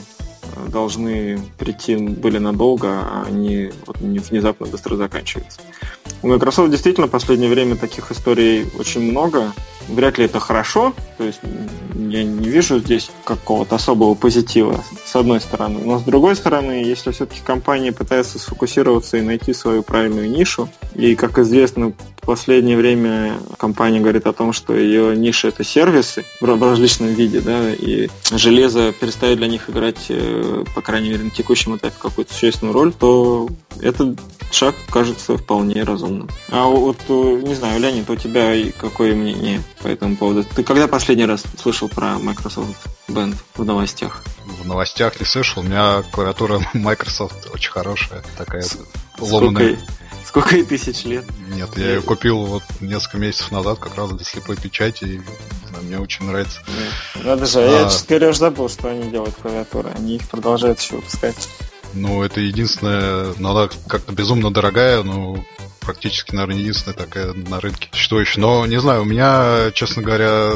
[0.67, 5.61] должны прийти были надолго, а они вот внезапно быстро заканчиваются.
[6.21, 9.53] У Microsoft действительно в последнее время таких историй очень много.
[9.89, 11.39] Вряд ли это хорошо, то есть
[11.95, 15.79] я не вижу здесь какого-то особого позитива, с одной стороны.
[15.83, 21.15] Но с другой стороны, если все-таки компания пытается сфокусироваться и найти свою правильную нишу, и,
[21.15, 21.93] как известно,
[22.29, 27.73] последнее время компания говорит о том, что ее ниша это сервисы в различном виде, да,
[27.73, 32.73] и железо перестает для них играть, э, по крайней мере, на текущем этапе какую-то существенную
[32.73, 33.49] роль, то
[33.81, 34.19] этот
[34.51, 36.29] шаг кажется вполне разумным.
[36.49, 40.43] А вот, э, не знаю, Леонид, у тебя какое мнение по этому поводу?
[40.43, 44.23] Ты когда последний раз слышал про Microsoft Band в новостях?
[44.45, 45.61] В новостях не слышал.
[45.63, 48.65] У меня клавиатура Microsoft очень хорошая, такая
[49.19, 49.77] ломаная.
[50.25, 51.25] Сколько, сколько тысяч лет?
[51.53, 55.21] Нет, я ее купил вот несколько месяцев назад, как раз для слепой печати, и
[55.81, 56.59] мне очень нравится.
[57.15, 57.83] Надо же, а...
[57.83, 59.89] я, честно говоря, уже забыл, что они делают клавиатуры.
[59.95, 61.49] Они их продолжают еще выпускать.
[61.93, 65.43] Ну, это единственная, ну, она как-то безумно дорогая, но
[65.89, 68.41] практически, наверное, единственная такая на рынке существующая.
[68.41, 70.51] Но, не знаю, у меня, честно говоря,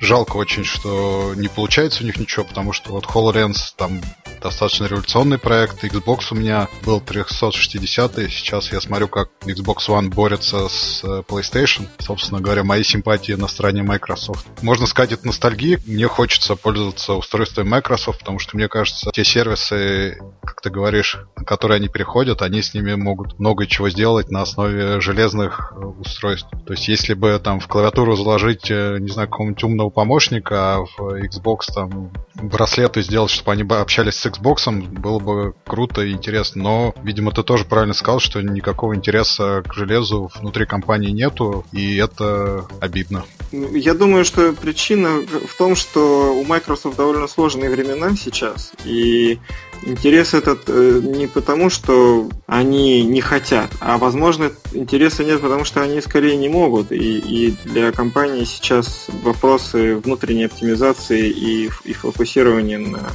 [0.00, 4.00] жалко очень, что не получается у них ничего, потому что вот HoloLens там
[4.42, 5.84] достаточно революционный проект.
[5.84, 7.92] Xbox у меня был 360
[8.30, 11.88] сейчас я смотрю, как Xbox One борется с э, PlayStation.
[11.98, 14.46] Собственно говоря, мои симпатии на стороне Microsoft.
[14.62, 15.78] Можно сказать, это ностальгия.
[15.86, 21.44] Мне хочется пользоваться устройством Microsoft, потому что, мне кажется, те сервисы, как ты говоришь, на
[21.44, 26.48] которые они переходят, они с ними могут много чего сделать на основе железных э, устройств.
[26.66, 30.84] То есть, если бы там в клавиатуру заложить, э, не знаю, какого-нибудь умного помощника, а
[30.84, 36.62] в Xbox там браслеты сделать, чтобы они общались с Xbox, было бы круто и интересно.
[36.62, 41.96] Но, видимо, ты тоже правильно сказал, что никакого интереса к железу внутри компании нету, и
[41.96, 43.24] это обидно.
[43.52, 49.38] Я думаю, что причина в том, что у Microsoft довольно сложные времена сейчас, и
[49.84, 55.82] интерес этот э, не потому, что они не хотят, а, возможно, интереса нет, потому что
[55.82, 56.92] они скорее не могут.
[56.92, 63.10] И, и для компании сейчас вопросы внутренней оптимизации и, и фокусирования на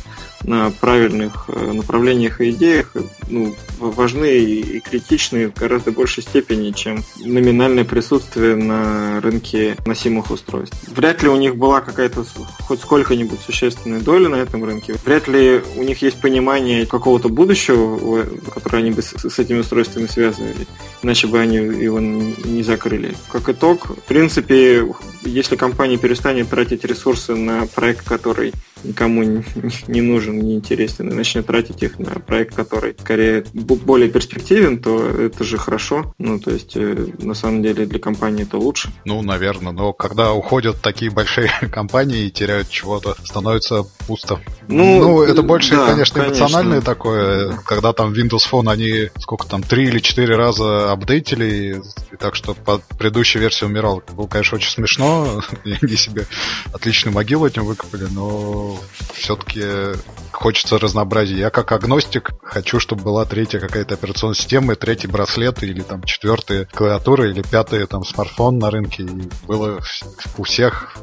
[0.48, 2.94] на правильных э, направлениях и идеях
[3.30, 10.78] ну, важны и критичны в гораздо большей степени, чем номинальное присутствие на рынке носимых устройств.
[10.88, 12.26] Вряд ли у них была какая-то
[12.62, 14.96] хоть сколько-нибудь существенная доля на этом рынке.
[15.06, 20.66] Вряд ли у них есть понимание какого-то будущего, которое они бы с этими устройствами связывали,
[21.04, 23.16] иначе бы они его не закрыли.
[23.30, 24.88] Как итог, в принципе,
[25.24, 31.46] если компания перестанет тратить ресурсы на проект, который никому не нужен, не интересен, и начнет
[31.46, 36.14] тратить их на проект, который скорее более перспективен, то это же хорошо.
[36.18, 38.90] Ну, то есть, э, на самом деле, для компании это лучше.
[39.06, 44.40] Ну, наверное, но когда уходят такие большие компании и теряют чего-то, становится пусто.
[44.68, 49.48] Ну, ну это больше, да, конечно, конечно, эмоциональное такое, когда там Windows Phone, они сколько
[49.48, 54.02] там, три или четыре раза апдейтили, и так что под предыдущей версией умирал.
[54.14, 56.26] Было, конечно, очень смешно, они себе
[56.74, 58.67] отличную могилу этим выкопали, но
[59.14, 59.64] все-таки
[60.32, 61.38] хочется разнообразия.
[61.38, 66.66] Я как агностик хочу, чтобы была третья какая-то операционная система, третий браслет или там четвертая
[66.66, 69.04] клавиатура или пятый там смартфон на рынке.
[69.04, 69.80] И было
[70.38, 70.98] у всех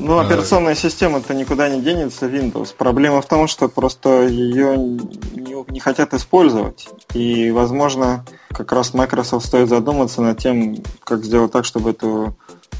[0.00, 2.74] ну, операционная система-то никуда не денется, Windows.
[2.76, 6.88] Проблема в том, что просто ее не, не хотят использовать.
[7.14, 12.36] И, возможно, как раз Microsoft стоит задуматься над тем, как сделать так, чтобы эту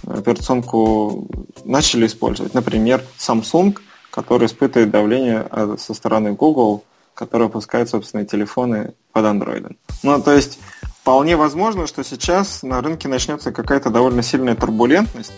[0.06, 1.28] операционку
[1.64, 2.54] начали использовать.
[2.54, 3.76] Например, Samsung
[4.10, 9.76] который испытывает давление а, со стороны Google, который выпускает собственные телефоны под Android.
[10.02, 10.58] Ну, то есть,
[11.00, 15.32] вполне возможно, что сейчас на рынке начнется какая-то довольно сильная турбулентность,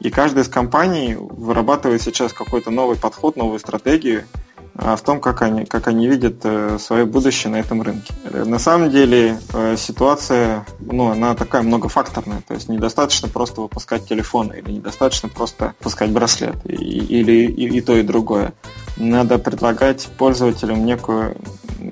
[0.00, 4.24] и каждая из компаний вырабатывает сейчас какой-то новый подход, новую стратегию,
[4.74, 8.14] в том, как они, как они видят э, свое будущее на этом рынке.
[8.32, 14.54] На самом деле э, ситуация, ну, она такая многофакторная, то есть недостаточно просто выпускать телефоны
[14.54, 18.54] или недостаточно просто выпускать браслет, или и, и то, и другое.
[18.96, 21.36] Надо предлагать пользователям некую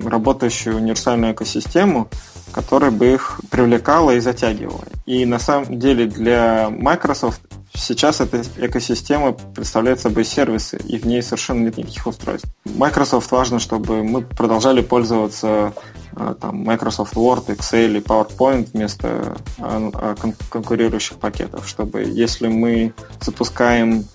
[0.03, 2.07] работающую универсальную экосистему,
[2.51, 4.83] которая бы их привлекала и затягивала.
[5.05, 7.41] И на самом деле для Microsoft
[7.73, 12.49] Сейчас эта экосистема представляет собой сервисы, и в ней совершенно нет никаких устройств.
[12.65, 15.73] Microsoft важно, чтобы мы продолжали пользоваться
[16.15, 20.15] э, там, Microsoft Word, Excel и PowerPoint вместо а, а,
[20.49, 24.05] конкурирующих пакетов, чтобы если мы запускаем,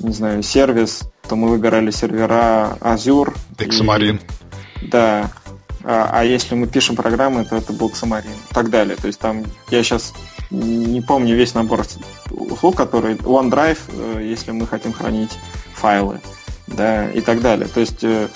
[0.00, 3.34] не знаю, сервис, то мы выбирали сервера Azure.
[3.56, 4.20] Xamarin.
[4.82, 5.30] И, да,
[5.82, 8.96] а, а если мы пишем программы, то это был Xamarin и так далее.
[8.96, 10.12] То есть там я сейчас
[10.50, 11.84] не помню весь набор
[12.30, 15.32] услуг, которые OneDrive, э, если мы хотим хранить
[15.74, 16.20] файлы,
[16.66, 17.68] да, и так далее.
[17.68, 18.28] То есть э,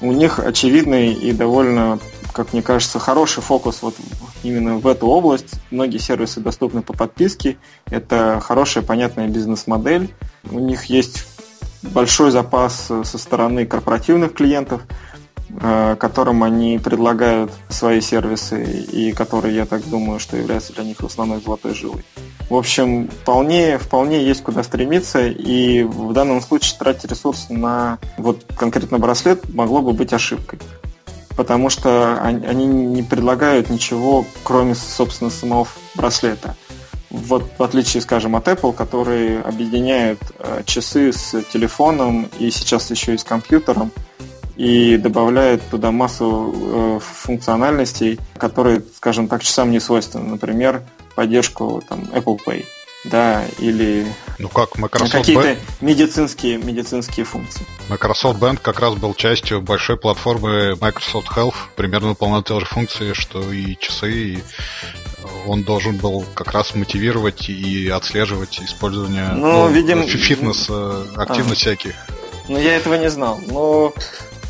[0.00, 1.98] у них очевидный и довольно,
[2.32, 3.94] как мне кажется, хороший фокус вот
[4.42, 5.54] именно в эту область.
[5.70, 7.56] Многие сервисы доступны по подписке.
[7.86, 10.12] Это хорошая, понятная бизнес-модель.
[10.50, 11.26] У них есть
[11.82, 14.82] большой запас со стороны корпоративных клиентов.
[15.60, 21.00] Э, которым они предлагают свои сервисы и которые, я так думаю, что являются для них
[21.00, 22.04] основной золотой жилой.
[22.50, 28.44] В общем, вполне, вполне есть куда стремиться, и в данном случае тратить ресурсы на вот
[28.56, 30.58] конкретно браслет могло бы быть ошибкой.
[31.36, 36.54] Потому что они не предлагают ничего, кроме, собственно, самого браслета.
[37.10, 43.14] Вот в отличие, скажем, от Apple, которые объединяют э, часы с телефоном и сейчас еще
[43.14, 43.92] и с компьютером,
[44.56, 50.30] и добавляют туда массу э, функциональностей, которые, скажем так, часам не свойственны.
[50.30, 50.82] Например,
[51.14, 52.64] поддержку там, Apple Pay,
[53.04, 54.06] да, или
[54.38, 55.58] ну как Microsoft какие-то Band...
[55.80, 57.66] медицинские, медицинские функции.
[57.88, 63.12] Microsoft Band как раз был частью большой платформы Microsoft Health, примерно выполнял те же функции,
[63.12, 64.38] что и часы, и
[65.46, 70.06] он должен был как раз мотивировать и отслеживать использование ну, ну, видим...
[70.06, 71.64] фитнес, э, активность а.
[71.64, 71.94] всяких.
[72.48, 73.40] Ну, я этого не знал.
[73.46, 73.94] Но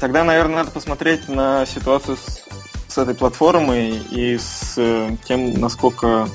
[0.04, 2.42] тогда, наверное, надо посмотреть на ситуацию с,
[2.88, 6.28] с этой платформой и с э, тем, насколько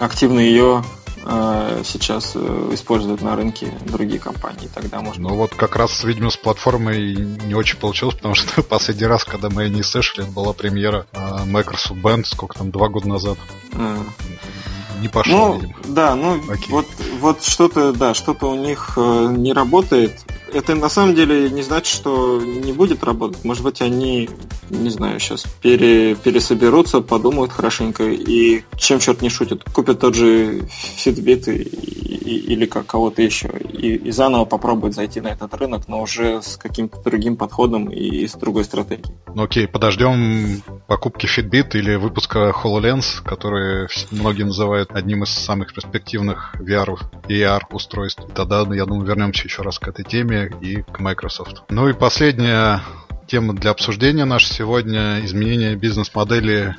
[0.00, 0.82] активно ее
[1.24, 4.68] э, сейчас э, используют на рынке другие компании.
[4.74, 5.28] Тогда можно.
[5.28, 9.50] Ну вот как раз, видимо, с платформой не очень получилось, потому что последний раз, когда
[9.50, 13.38] мы не слышали, была премьера э, Microsoft Band, сколько там, два года назад.
[13.74, 13.98] А.
[15.00, 15.74] Не пошло, ну, видимо.
[15.84, 16.70] Да, ну Окей.
[16.70, 16.86] вот,
[17.20, 20.24] вот что-то, да, что-то у них не работает
[20.54, 23.44] это на самом деле не значит, что не будет работать.
[23.44, 24.30] Может быть, они,
[24.70, 30.60] не знаю, сейчас пере, пересоберутся, подумают хорошенько и чем черт не шутит, купят тот же
[31.04, 35.88] Fitbit и, и, или как кого-то еще и, и заново попробуют зайти на этот рынок,
[35.88, 39.14] но уже с каким-то другим подходом и с другой стратегией.
[39.34, 46.54] Ну окей, подождем покупки Fitbit или выпуска HoloLens, который многие называют одним из самых перспективных
[46.60, 46.96] VR
[47.28, 48.22] и AR устройств.
[48.34, 51.62] Тогда, я думаю, вернемся еще раз к этой теме и к Microsoft.
[51.68, 52.82] Ну и последняя
[53.26, 56.76] тема для обсуждения наша сегодня изменение бизнес-модели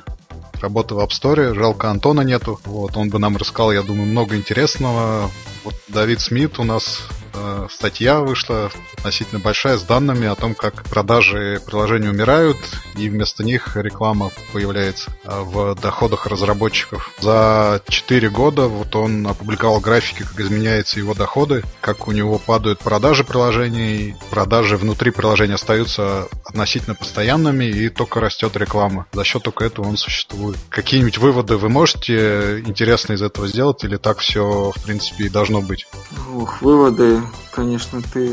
[0.60, 1.54] работы в App Store.
[1.54, 2.60] Жалко, Антона нету.
[2.64, 5.30] Вот, он бы нам рассказал, я думаю, много интересного.
[5.64, 7.02] Вот Давид Смит у нас
[7.36, 12.56] э, статья вышла относительно большая с данными о том, как продажи приложений умирают,
[12.96, 17.12] и вместо них реклама появляется э, в доходах разработчиков.
[17.20, 22.80] За 4 года вот он опубликовал графики, как изменяются его доходы, как у него падают
[22.80, 29.06] продажи приложений, продажи внутри приложения остаются относительно постоянными, и только растет реклама.
[29.12, 30.58] За счет только этого он существует.
[30.70, 35.60] Какие-нибудь выводы вы можете интересно из этого сделать, или так все, в принципе, и должно
[35.60, 35.86] быть?
[36.32, 37.20] Ух, выводы,
[37.52, 38.30] конечно, ты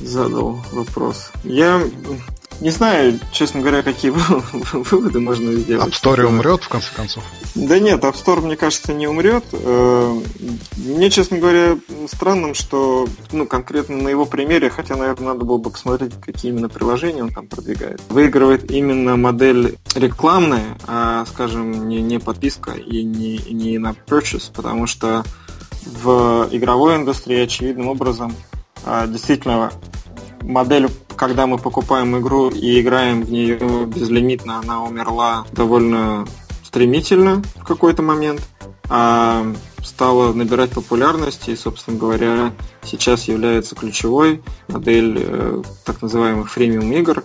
[0.00, 1.30] задал вопрос.
[1.44, 1.82] Я
[2.62, 4.12] не знаю, честно говоря, какие
[4.72, 5.88] выводы можно сделать.
[5.88, 7.24] App Store умрет, в конце концов?
[7.56, 9.44] Да нет, App Store, мне кажется, не умрет.
[9.52, 10.20] Э,
[10.76, 15.70] мне, честно говоря, странным, что ну, конкретно на его примере, хотя, наверное, надо было бы
[15.70, 22.20] посмотреть, какие именно приложения он там продвигает, выигрывает именно модель рекламная, а, скажем, не, не
[22.20, 25.24] подписка и не, не на purchase, потому что
[25.86, 28.34] в игровой индустрии очевидным образом
[28.84, 29.72] а, действительно
[30.42, 36.26] модель, когда мы покупаем игру и играем в нее безлимитно, она умерла довольно
[36.64, 38.40] стремительно в какой-то момент,
[38.88, 39.44] а
[39.82, 42.52] стала набирать популярность и, собственно говоря,
[42.82, 47.24] сейчас является ключевой модель э, так называемых фремиум игр,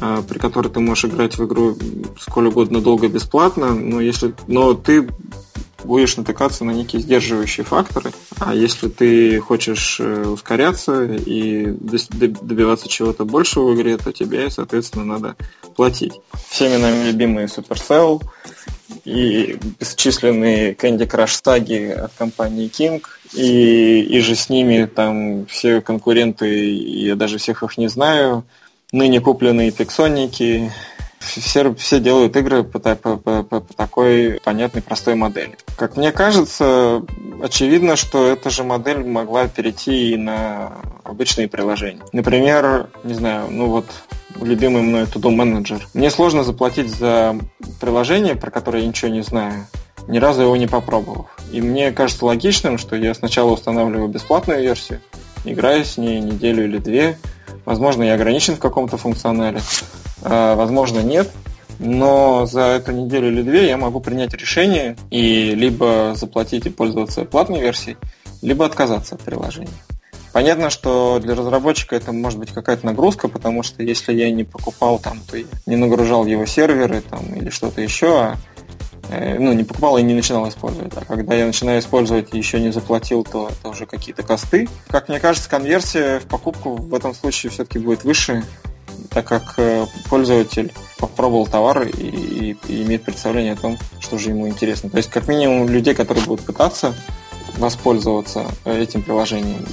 [0.00, 1.76] э, при которой ты можешь играть в игру
[2.18, 5.08] сколь угодно долго бесплатно, но если, но ты
[5.84, 8.12] будешь натыкаться на некие сдерживающие факторы.
[8.38, 15.04] А если ты хочешь э, ускоряться и добиваться чего-то большего в игре, то тебе, соответственно,
[15.04, 15.36] надо
[15.76, 16.20] платить.
[16.48, 18.22] Всеми нами любимые Supercell
[19.04, 23.02] и бесчисленные Candy Crush саги от компании King,
[23.32, 28.44] и, и же с ними там все конкуренты, я даже всех их не знаю,
[28.92, 30.72] ныне купленные пиксоники,
[31.20, 35.56] все, все делают игры по, по, по, по такой понятной, простой модели.
[35.76, 37.02] Как мне кажется,
[37.42, 40.72] очевидно, что эта же модель могла перейти и на
[41.04, 42.02] обычные приложения.
[42.12, 43.86] Например, не знаю, ну вот
[44.40, 45.82] любимый мной To-Do.
[45.94, 47.38] Мне сложно заплатить за
[47.80, 49.66] приложение, про которое я ничего не знаю,
[50.08, 51.26] ни разу его не попробовав.
[51.52, 55.00] И мне кажется логичным, что я сначала устанавливаю бесплатную версию,
[55.44, 57.18] играю с ней неделю или две,
[57.64, 59.60] возможно, я ограничен в каком-то функционале,
[60.22, 61.30] а, возможно, нет.
[61.78, 67.24] Но за эту неделю или две я могу принять решение и либо заплатить и пользоваться
[67.24, 67.96] платной версией,
[68.42, 69.70] либо отказаться от приложения.
[70.32, 74.98] Понятно, что для разработчика это может быть какая-то нагрузка, потому что если я не покупал
[74.98, 75.36] там, то
[75.66, 78.36] не нагружал его серверы там, или что-то еще, а
[79.10, 80.92] ну, не покупал и не начинал использовать.
[80.96, 84.68] А когда я начинаю использовать и еще не заплатил, то это уже какие-то косты.
[84.88, 88.44] Как мне кажется, конверсия в покупку в этом случае все-таки будет выше,
[89.10, 94.30] так как э, пользователь попробовал товар и, и, и имеет представление о том, что же
[94.30, 94.90] ему интересно.
[94.90, 96.94] То есть, как минимум, людей, которые будут пытаться
[97.58, 99.64] воспользоваться этим приложением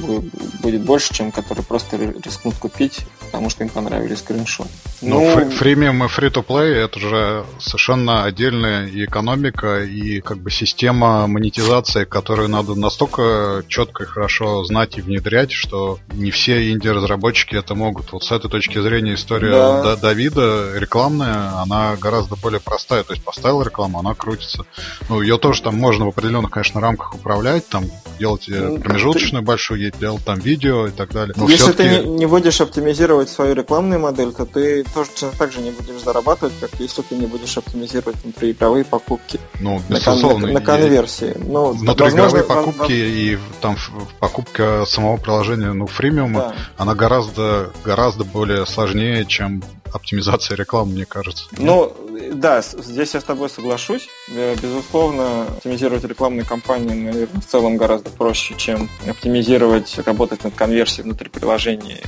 [0.61, 4.69] будет больше, чем которые просто рискнут купить, потому что им понравились скриншоты.
[5.01, 11.27] Ну, ну фримиум и free-to-play это же совершенно отдельная и экономика, и как бы система
[11.27, 17.75] монетизации, которую надо настолько четко и хорошо знать и внедрять, что не все инди-разработчики это
[17.75, 18.11] могут.
[18.11, 19.95] Вот с этой точки зрения история да.
[19.95, 23.03] Давида рекламная, она гораздо более простая.
[23.03, 24.65] То есть поставил рекламу, она крутится.
[25.09, 27.85] Ну, ее тоже там можно в определенных, конечно, рамках управлять, там
[28.19, 29.47] делать ну, промежуточную ты...
[29.47, 31.33] большую, делать там видео и так далее.
[31.37, 35.61] Но Если ты не, не будешь оптимизировать свою рекламную модель, то ты тоже так же
[35.61, 39.39] не будешь зарабатывать, как если ты не будешь оптимизировать внутриигровые покупки.
[39.59, 40.47] Ну, безусловно.
[40.47, 41.35] На, на, на конверсии.
[41.37, 42.91] Ну, внутриигровые возможно, покупки вам...
[42.91, 43.77] и там
[44.19, 46.55] покупка самого приложения, ну, фримиума, да.
[46.77, 49.63] она гораздо, гораздо более сложнее, чем
[49.93, 51.45] оптимизация рекламы, мне кажется.
[51.51, 51.95] Ну,
[52.33, 54.07] да, здесь я с тобой соглашусь.
[54.29, 61.03] Э, безусловно, оптимизировать рекламные кампании, наверное, в целом гораздо проще, чем оптимизировать, работать над конверсией
[61.03, 61.99] внутри приложения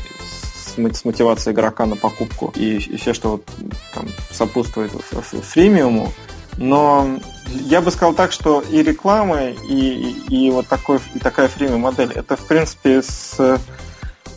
[0.87, 3.45] с мотивацией игрока на покупку и, и все, что вот,
[3.93, 6.11] там, сопутствует фримиуму.
[6.57, 11.47] Но я бы сказал так, что и реклама, и, и, и вот такой, и такая
[11.47, 13.59] фримиум модель, это в принципе с,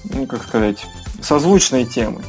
[0.05, 0.87] ну, как сказать,
[1.21, 2.25] созвучной темой.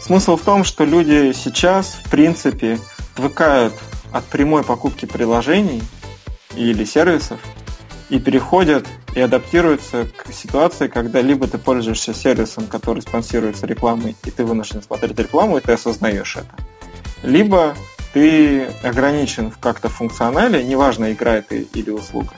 [0.00, 2.78] Смысл в том, что люди сейчас, в принципе,
[3.14, 3.74] отвыкают
[4.12, 5.82] от прямой покупки приложений
[6.54, 7.40] или сервисов
[8.08, 14.30] и переходят и адаптируются к ситуации, когда либо ты пользуешься сервисом, который спонсируется рекламой, и
[14.30, 16.54] ты вынужден смотреть рекламу, и ты осознаешь это.
[17.22, 17.74] Либо
[18.12, 22.30] ты ограничен в как-то функционале, неважно, игра это или услуга.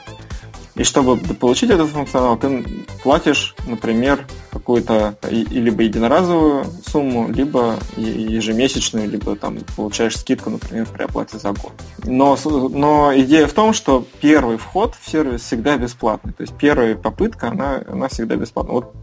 [0.79, 2.63] И чтобы получить этот функционал, ты
[3.03, 11.37] платишь, например, какую-то либо единоразовую сумму, либо ежемесячную, либо там получаешь скидку, например, при оплате
[11.37, 11.73] за год.
[12.05, 16.31] Но, но идея в том, что первый вход в сервис всегда бесплатный.
[16.31, 18.71] То есть первая попытка, она, она всегда бесплатна.
[18.71, 18.93] Вот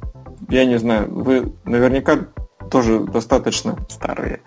[0.48, 2.20] я не знаю, вы наверняка
[2.70, 4.40] тоже достаточно старые,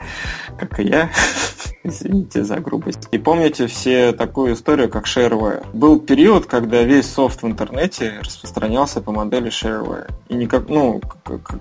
[0.57, 1.09] как и я.
[1.83, 3.07] Извините за грубость.
[3.11, 5.65] И помните все такую историю, как shareware.
[5.73, 10.11] Был период, когда весь софт в интернете распространялся по модели shareware.
[10.27, 11.01] И никак, ну,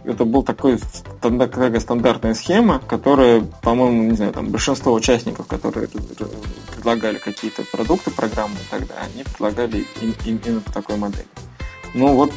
[0.04, 0.78] это был такой
[1.20, 5.88] такая стандартная схема, которая, по-моему, не знаю, там большинство участников, которые
[6.74, 9.86] предлагали какие-то продукты, программы и так далее, они предлагали
[10.24, 11.26] именно по такой модели.
[11.95, 12.32] Ну вот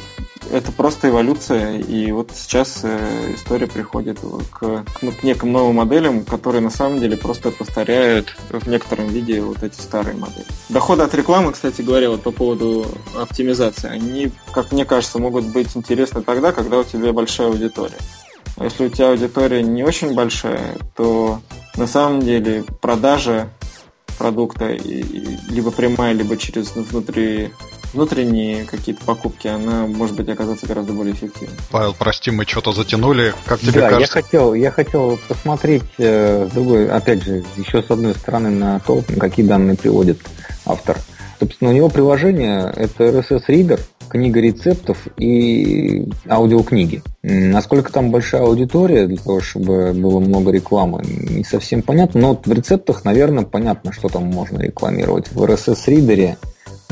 [0.50, 4.18] это просто эволюция, и вот сейчас э, история приходит
[4.50, 9.08] к, к, ну, к неким новым моделям, которые на самом деле просто повторяют в некотором
[9.08, 10.44] виде вот эти старые модели.
[10.68, 12.86] Доходы от рекламы, кстати говоря, вот по поводу
[13.16, 17.98] оптимизации, они, как мне кажется, могут быть интересны тогда, когда у тебя большая аудитория.
[18.56, 21.40] А если у тебя аудитория не очень большая, то
[21.76, 23.48] на самом деле продажа
[24.18, 27.50] продукта либо прямая, либо через внутри
[27.92, 31.56] внутренние какие-то покупки, она может быть оказаться гораздо более эффективной.
[31.70, 33.34] Павел, прости, мы что-то затянули.
[33.44, 34.18] Как тебе да, кажется?
[34.18, 39.02] Я хотел, я хотел посмотреть э, другой, опять же, еще с одной стороны на то,
[39.18, 40.20] какие данные приводит
[40.64, 40.98] автор.
[41.42, 47.02] Собственно, у него приложение это RSS Reader, книга рецептов и аудиокниги.
[47.22, 52.20] Насколько там большая аудитория для того, чтобы было много рекламы, не совсем понятно.
[52.20, 55.32] Но вот в рецептах, наверное, понятно, что там можно рекламировать.
[55.32, 56.36] В RSS Reader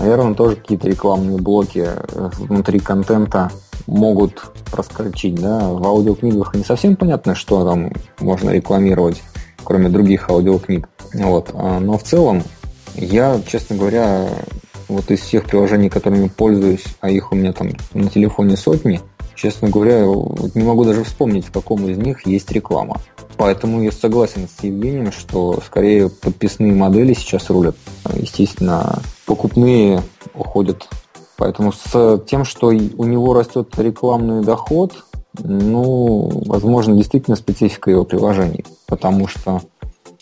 [0.00, 3.50] Наверное, тоже какие-то рекламные блоки э, внутри контента
[3.86, 5.68] могут проскочить, да.
[5.68, 9.22] В аудиокнигах не совсем понятно, что там можно рекламировать,
[9.62, 10.88] кроме других аудиокниг.
[11.12, 11.50] Вот.
[11.52, 12.42] А, но в целом,
[12.94, 14.28] я, честно говоря,
[14.88, 19.02] вот из всех приложений, которыми пользуюсь, а их у меня там на телефоне сотни,
[19.34, 20.04] честно говоря,
[20.54, 23.00] не могу даже вспомнить, в каком из них есть реклама.
[23.40, 27.74] Поэтому я согласен с Евгением, что скорее подписные модели сейчас рулят.
[28.14, 30.02] Естественно, покупные
[30.34, 30.86] уходят.
[31.38, 34.92] Поэтому с тем, что у него растет рекламный доход,
[35.38, 38.66] ну, возможно, действительно специфика его приложений.
[38.86, 39.62] Потому что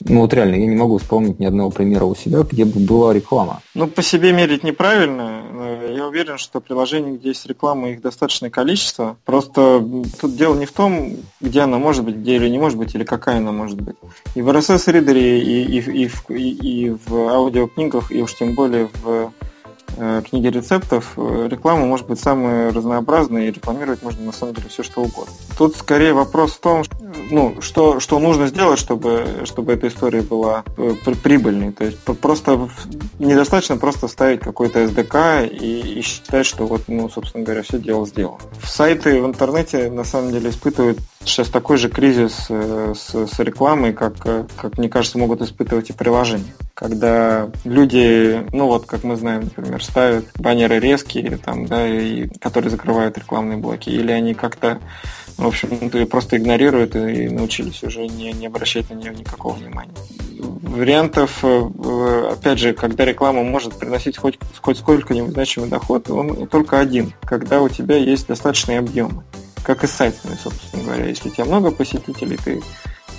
[0.05, 3.13] ну вот реально, я не могу вспомнить ни одного примера у себя, где бы была
[3.13, 3.61] реклама.
[3.75, 5.43] Ну, по себе мерить неправильно.
[5.91, 9.17] Я уверен, что приложений, где есть реклама, их достаточное количество.
[9.25, 9.85] Просто
[10.21, 13.05] тут дело не в том, где она может быть, где или не может быть, или
[13.05, 13.97] какая она может быть.
[14.35, 19.33] И в RSS-ридере, и, и, и, и, и в аудиокнигах, и уж тем более в
[20.29, 24.83] книги рецептов, э, реклама может быть самая разнообразная, и рекламировать можно на самом деле все,
[24.83, 25.33] что угодно.
[25.57, 26.85] Тут скорее вопрос в том,
[27.31, 31.73] ну, что, что нужно сделать, чтобы, чтобы эта история была э, прибыльной.
[31.73, 32.69] То есть просто
[33.19, 38.07] недостаточно просто ставить какой-то SDK и, и считать, что вот, ну, собственно говоря, все дело
[38.07, 38.39] сделано.
[38.63, 43.93] Сайты в интернете на самом деле испытывают сейчас такой же кризис э, с, с рекламой,
[43.93, 46.55] как, э, как мне кажется, могут испытывать и приложения.
[46.79, 52.71] Когда люди, ну вот, как мы знаем, например, ставят баннеры резкие, там, да, и, которые
[52.71, 54.79] закрывают рекламные блоки, или они как-то
[55.39, 59.95] в общем, просто игнорируют и научились уже не, не обращать на нее никакого внимания.
[60.39, 66.79] Вариантов, э, опять же, когда реклама может приносить хоть, хоть сколько-нибудь значимый доход, он только
[66.79, 69.25] один, когда у тебя есть достаточные объемы
[69.65, 70.13] как и с
[70.43, 71.05] собственно говоря.
[71.05, 72.63] Если у тебя много посетителей, ты,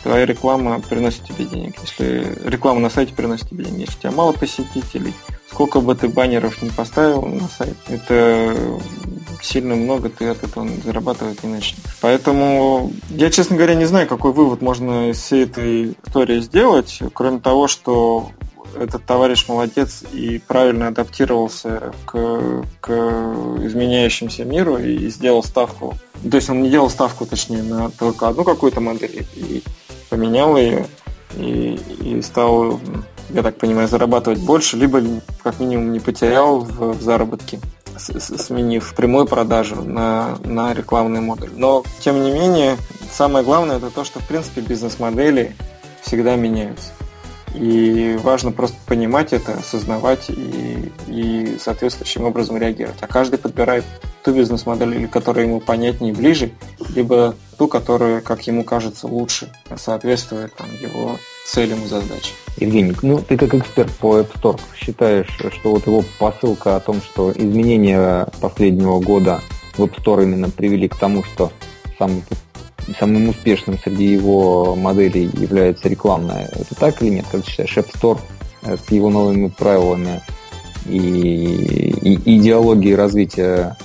[0.03, 1.75] твоя реклама приносит тебе денег.
[1.81, 3.79] Если реклама на сайте приносит тебе денег.
[3.87, 5.13] Если у тебя мало посетителей,
[5.51, 8.55] сколько бы ты баннеров не поставил на сайт, это
[9.41, 11.83] сильно много ты от этого зарабатывать не начнешь.
[12.01, 17.39] Поэтому я, честно говоря, не знаю, какой вывод можно из всей этой истории сделать, кроме
[17.39, 18.31] того, что
[18.77, 22.89] этот товарищ молодец и правильно адаптировался к, к
[23.63, 25.97] изменяющимся миру и сделал ставку.
[26.29, 29.63] То есть он не делал ставку, точнее, на только одну какую-то модель и
[30.09, 30.85] поменял ее
[31.35, 32.79] и, и стал,
[33.29, 35.01] я так понимаю, зарабатывать больше, либо
[35.43, 37.59] как минимум не потерял в, в заработке
[37.99, 41.49] сменив прямую продажу на, на рекламный модуль.
[41.55, 42.77] Но, тем не менее,
[43.11, 45.55] самое главное это то, что, в принципе, бизнес-модели
[46.01, 46.91] всегда меняются.
[47.55, 52.97] И важно просто понимать это, осознавать и, и соответствующим образом реагировать.
[53.01, 53.85] А каждый подбирает
[54.23, 56.51] ту бизнес-модель, которая ему понятнее и ближе,
[56.93, 62.35] либо ту, которая, как ему кажется, лучше соответствует там, его целям и задачам.
[62.57, 67.01] Евгений, ну ты как эксперт по App Store считаешь, что вот его посылка о том,
[67.01, 69.41] что изменения последнего года
[69.77, 71.51] в App Store именно привели к тому, что
[71.97, 72.23] самый
[72.99, 76.49] самым успешным среди его моделей является рекламная.
[76.53, 77.25] Это так или нет?
[77.31, 78.19] Как ты считаешь, App Store
[78.63, 80.21] э, с его новыми правилами
[80.85, 83.75] и, и идеологией развития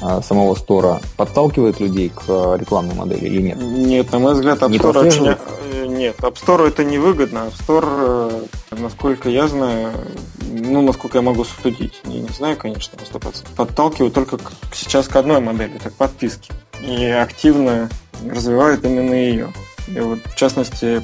[0.00, 3.58] а, самого стора подталкивает людей к э, рекламной модели или нет?
[3.60, 5.26] Нет, на мой взгляд, App Store очень...
[5.26, 7.48] Э, нет, App Store это невыгодно.
[7.48, 9.90] App Store, насколько я знаю,
[10.52, 15.08] ну, насколько я могу судить, не, не знаю, конечно, на 100%, подталкивает только к, сейчас
[15.08, 16.52] к одной модели, это к подписке.
[16.82, 17.88] И активно
[18.24, 19.52] развивают именно ее.
[19.88, 21.02] И вот, в частности,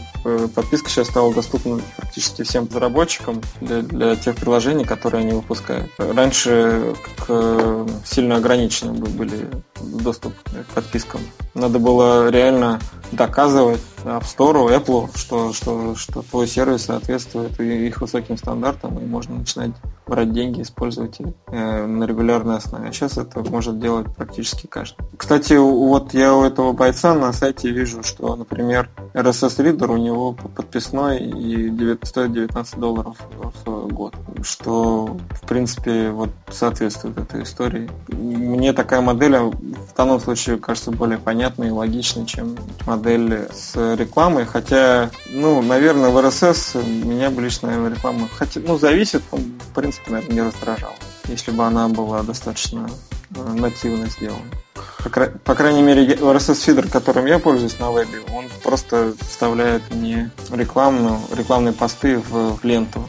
[0.55, 5.91] подписка сейчас стала доступна практически всем разработчикам для, для тех приложений, которые они выпускают.
[5.99, 6.95] Раньше
[7.27, 9.49] к, сильно ограничены были
[9.81, 11.21] доступ к подпискам.
[11.55, 12.81] Надо было реально
[13.13, 19.37] доказывать App Store, Apple, что, что, что твой сервис соответствует их высоким стандартам, и можно
[19.37, 19.73] начинать
[20.07, 22.89] брать деньги, использовать их э, на регулярной основе.
[22.89, 25.05] А сейчас это может делать практически каждый.
[25.17, 30.14] Кстати, вот я у этого бойца на сайте вижу, что, например, RSS Reader у него
[30.33, 33.17] подписной и стоит 19 долларов
[33.65, 37.91] в год, что, в принципе, вот соответствует этой истории.
[38.09, 42.57] Мне такая модель в данном случае кажется более понятной и логичной, чем
[42.87, 49.23] модель с рекламой, хотя, ну, наверное, в RSS меня бы лично реклама, хотя, ну, зависит,
[49.31, 50.93] в принципе, наверное, не раздражал,
[51.25, 52.89] если бы она была достаточно
[53.35, 54.43] э, нативно сделана.
[55.05, 60.31] По, кра- по крайней мере, RSS-фидер, которым я пользуюсь на вебе, он просто вставляет мне
[60.51, 63.09] рекламную, рекламные посты в, в ленту.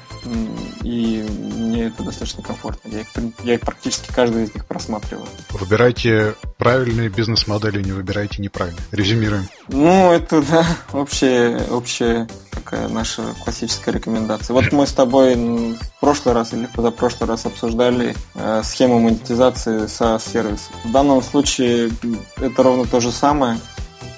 [0.82, 2.90] И мне это достаточно комфортно.
[2.90, 3.08] Я их,
[3.44, 5.28] я их практически каждый из них просматриваю.
[5.52, 8.84] Выбирайте правильные бизнес-модели, не выбирайте неправильные.
[8.92, 9.48] Резюмируем.
[9.70, 12.28] Ну, это, да, общая, общая
[12.76, 14.54] такая наша классическая рекомендация.
[14.54, 20.20] Вот мы с тобой в прошлый раз или позапрошлый раз обсуждали э, схему монетизации со
[20.20, 20.72] сервиса.
[20.84, 21.92] В данном случае
[22.38, 23.58] это ровно то же самое,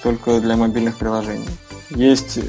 [0.04, 1.50] только для мобильных приложений.
[1.92, 2.40] Есть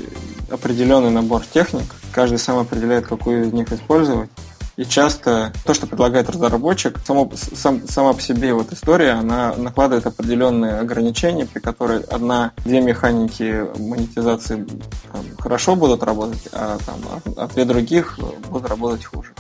[0.50, 4.30] определенный набор техник, каждый сам определяет, какую из них использовать.
[4.78, 10.06] И часто то, что предлагает разработчик, само, сам, сама по себе вот история, она накладывает
[10.06, 14.64] определенные ограничения, при которой одна-две механики монетизации
[15.12, 18.20] там, хорошо будут работать, а, там, а, а две других
[18.50, 19.32] будут работать хуже.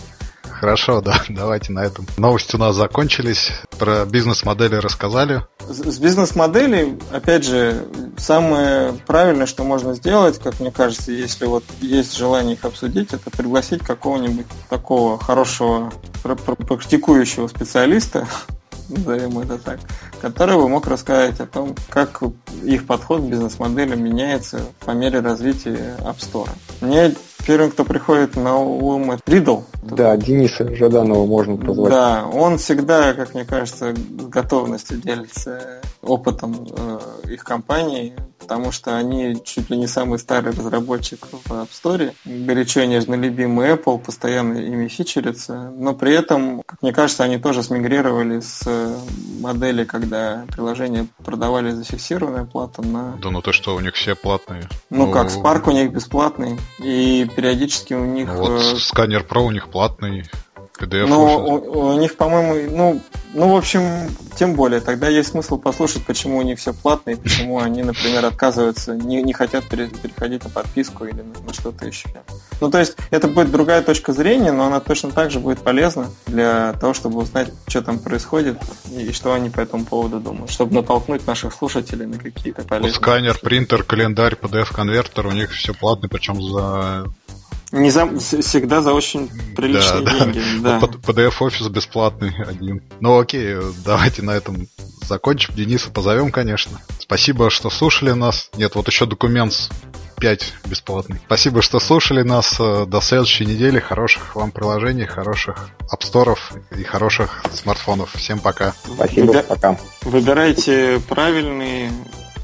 [0.42, 2.04] Хорошо, да, давайте на этом.
[2.16, 3.52] Новости у нас закончились.
[3.78, 5.46] Про бизнес-модели рассказали.
[5.68, 7.84] С бизнес-моделей, опять же,
[8.16, 13.30] самое правильное, что можно сделать, как мне кажется, если вот есть желание их обсудить, это
[13.30, 18.26] пригласить какого-нибудь такого хорошего практикующего специалиста,
[18.88, 19.80] назовем это так,
[20.20, 22.22] который бы мог рассказать о том, как
[22.64, 26.48] их подход к бизнес-моделям меняется по мере развития App Store.
[26.80, 27.14] Мне
[27.48, 29.64] первым, кто приходит на ум, это Riddle.
[29.82, 31.90] Да, Дениса Жаданова можно позвать.
[31.90, 36.98] Да, он всегда, как мне кажется, с готовностью делится опытом э,
[37.32, 42.12] их компании, потому что они чуть ли не самый старый разработчик в App Store.
[42.24, 47.38] Горячо и нежно любимый Apple, постоянно ими фичерится, но при этом, как мне кажется, они
[47.38, 48.66] тоже смигрировали с
[49.40, 53.16] модели, когда приложения продавали за фиксированную плату на...
[53.22, 54.68] Да ну то что, у них все платные.
[54.90, 58.28] Ну, ну как, Spark у них бесплатный, и периодически у них...
[58.34, 58.76] Вот э...
[58.78, 60.24] сканер Pro у них платный.
[60.78, 63.00] PDF ну, у, у них, по-моему, ну,
[63.34, 63.82] ну, в общем,
[64.36, 68.24] тем более, тогда есть смысл послушать, почему у них все платно и почему они, например,
[68.24, 72.08] отказываются, не, не хотят переходить на подписку или на, на что-то еще.
[72.60, 76.08] Ну, то есть, это будет другая точка зрения, но она точно так же будет полезна
[76.26, 78.58] для того, чтобы узнать, что там происходит
[78.90, 82.92] и что они по этому поводу думают, чтобы натолкнуть наших слушателей на какие-то полезные...
[82.92, 87.06] Вот сканер, принтер, календарь, PDF-конвертер, у них все платно, причем за
[87.72, 90.40] не за, всегда за очень приличные да, деньги.
[90.60, 90.80] Да.
[90.80, 90.86] да.
[90.86, 92.82] PDF-офис бесплатный один.
[93.00, 94.68] Ну окей, давайте на этом
[95.06, 95.54] закончим.
[95.54, 96.80] Дениса позовем, конечно.
[96.98, 98.50] Спасибо, что слушали нас.
[98.56, 99.70] Нет, вот еще документ
[100.18, 101.20] 5 бесплатный.
[101.26, 102.56] Спасибо, что слушали нас.
[102.58, 103.78] До следующей недели.
[103.78, 108.14] Хороших вам приложений, хороших апсторов и хороших смартфонов.
[108.14, 108.74] Всем пока.
[108.84, 109.42] Спасибо, Выбир...
[109.44, 109.78] пока.
[110.02, 111.90] Выбирайте правильные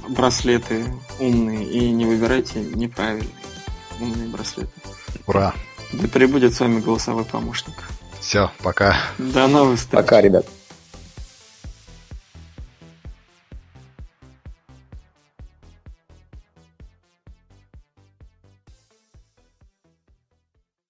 [0.09, 0.85] браслеты
[1.19, 3.31] умные и не выбирайте неправильные
[4.01, 4.71] умные браслеты.
[5.27, 5.55] Ура!
[5.93, 7.75] Да прибудет с вами голосовой помощник.
[8.21, 8.97] Все, пока.
[9.19, 10.03] До новых встреч.
[10.03, 10.47] Пока, ребят.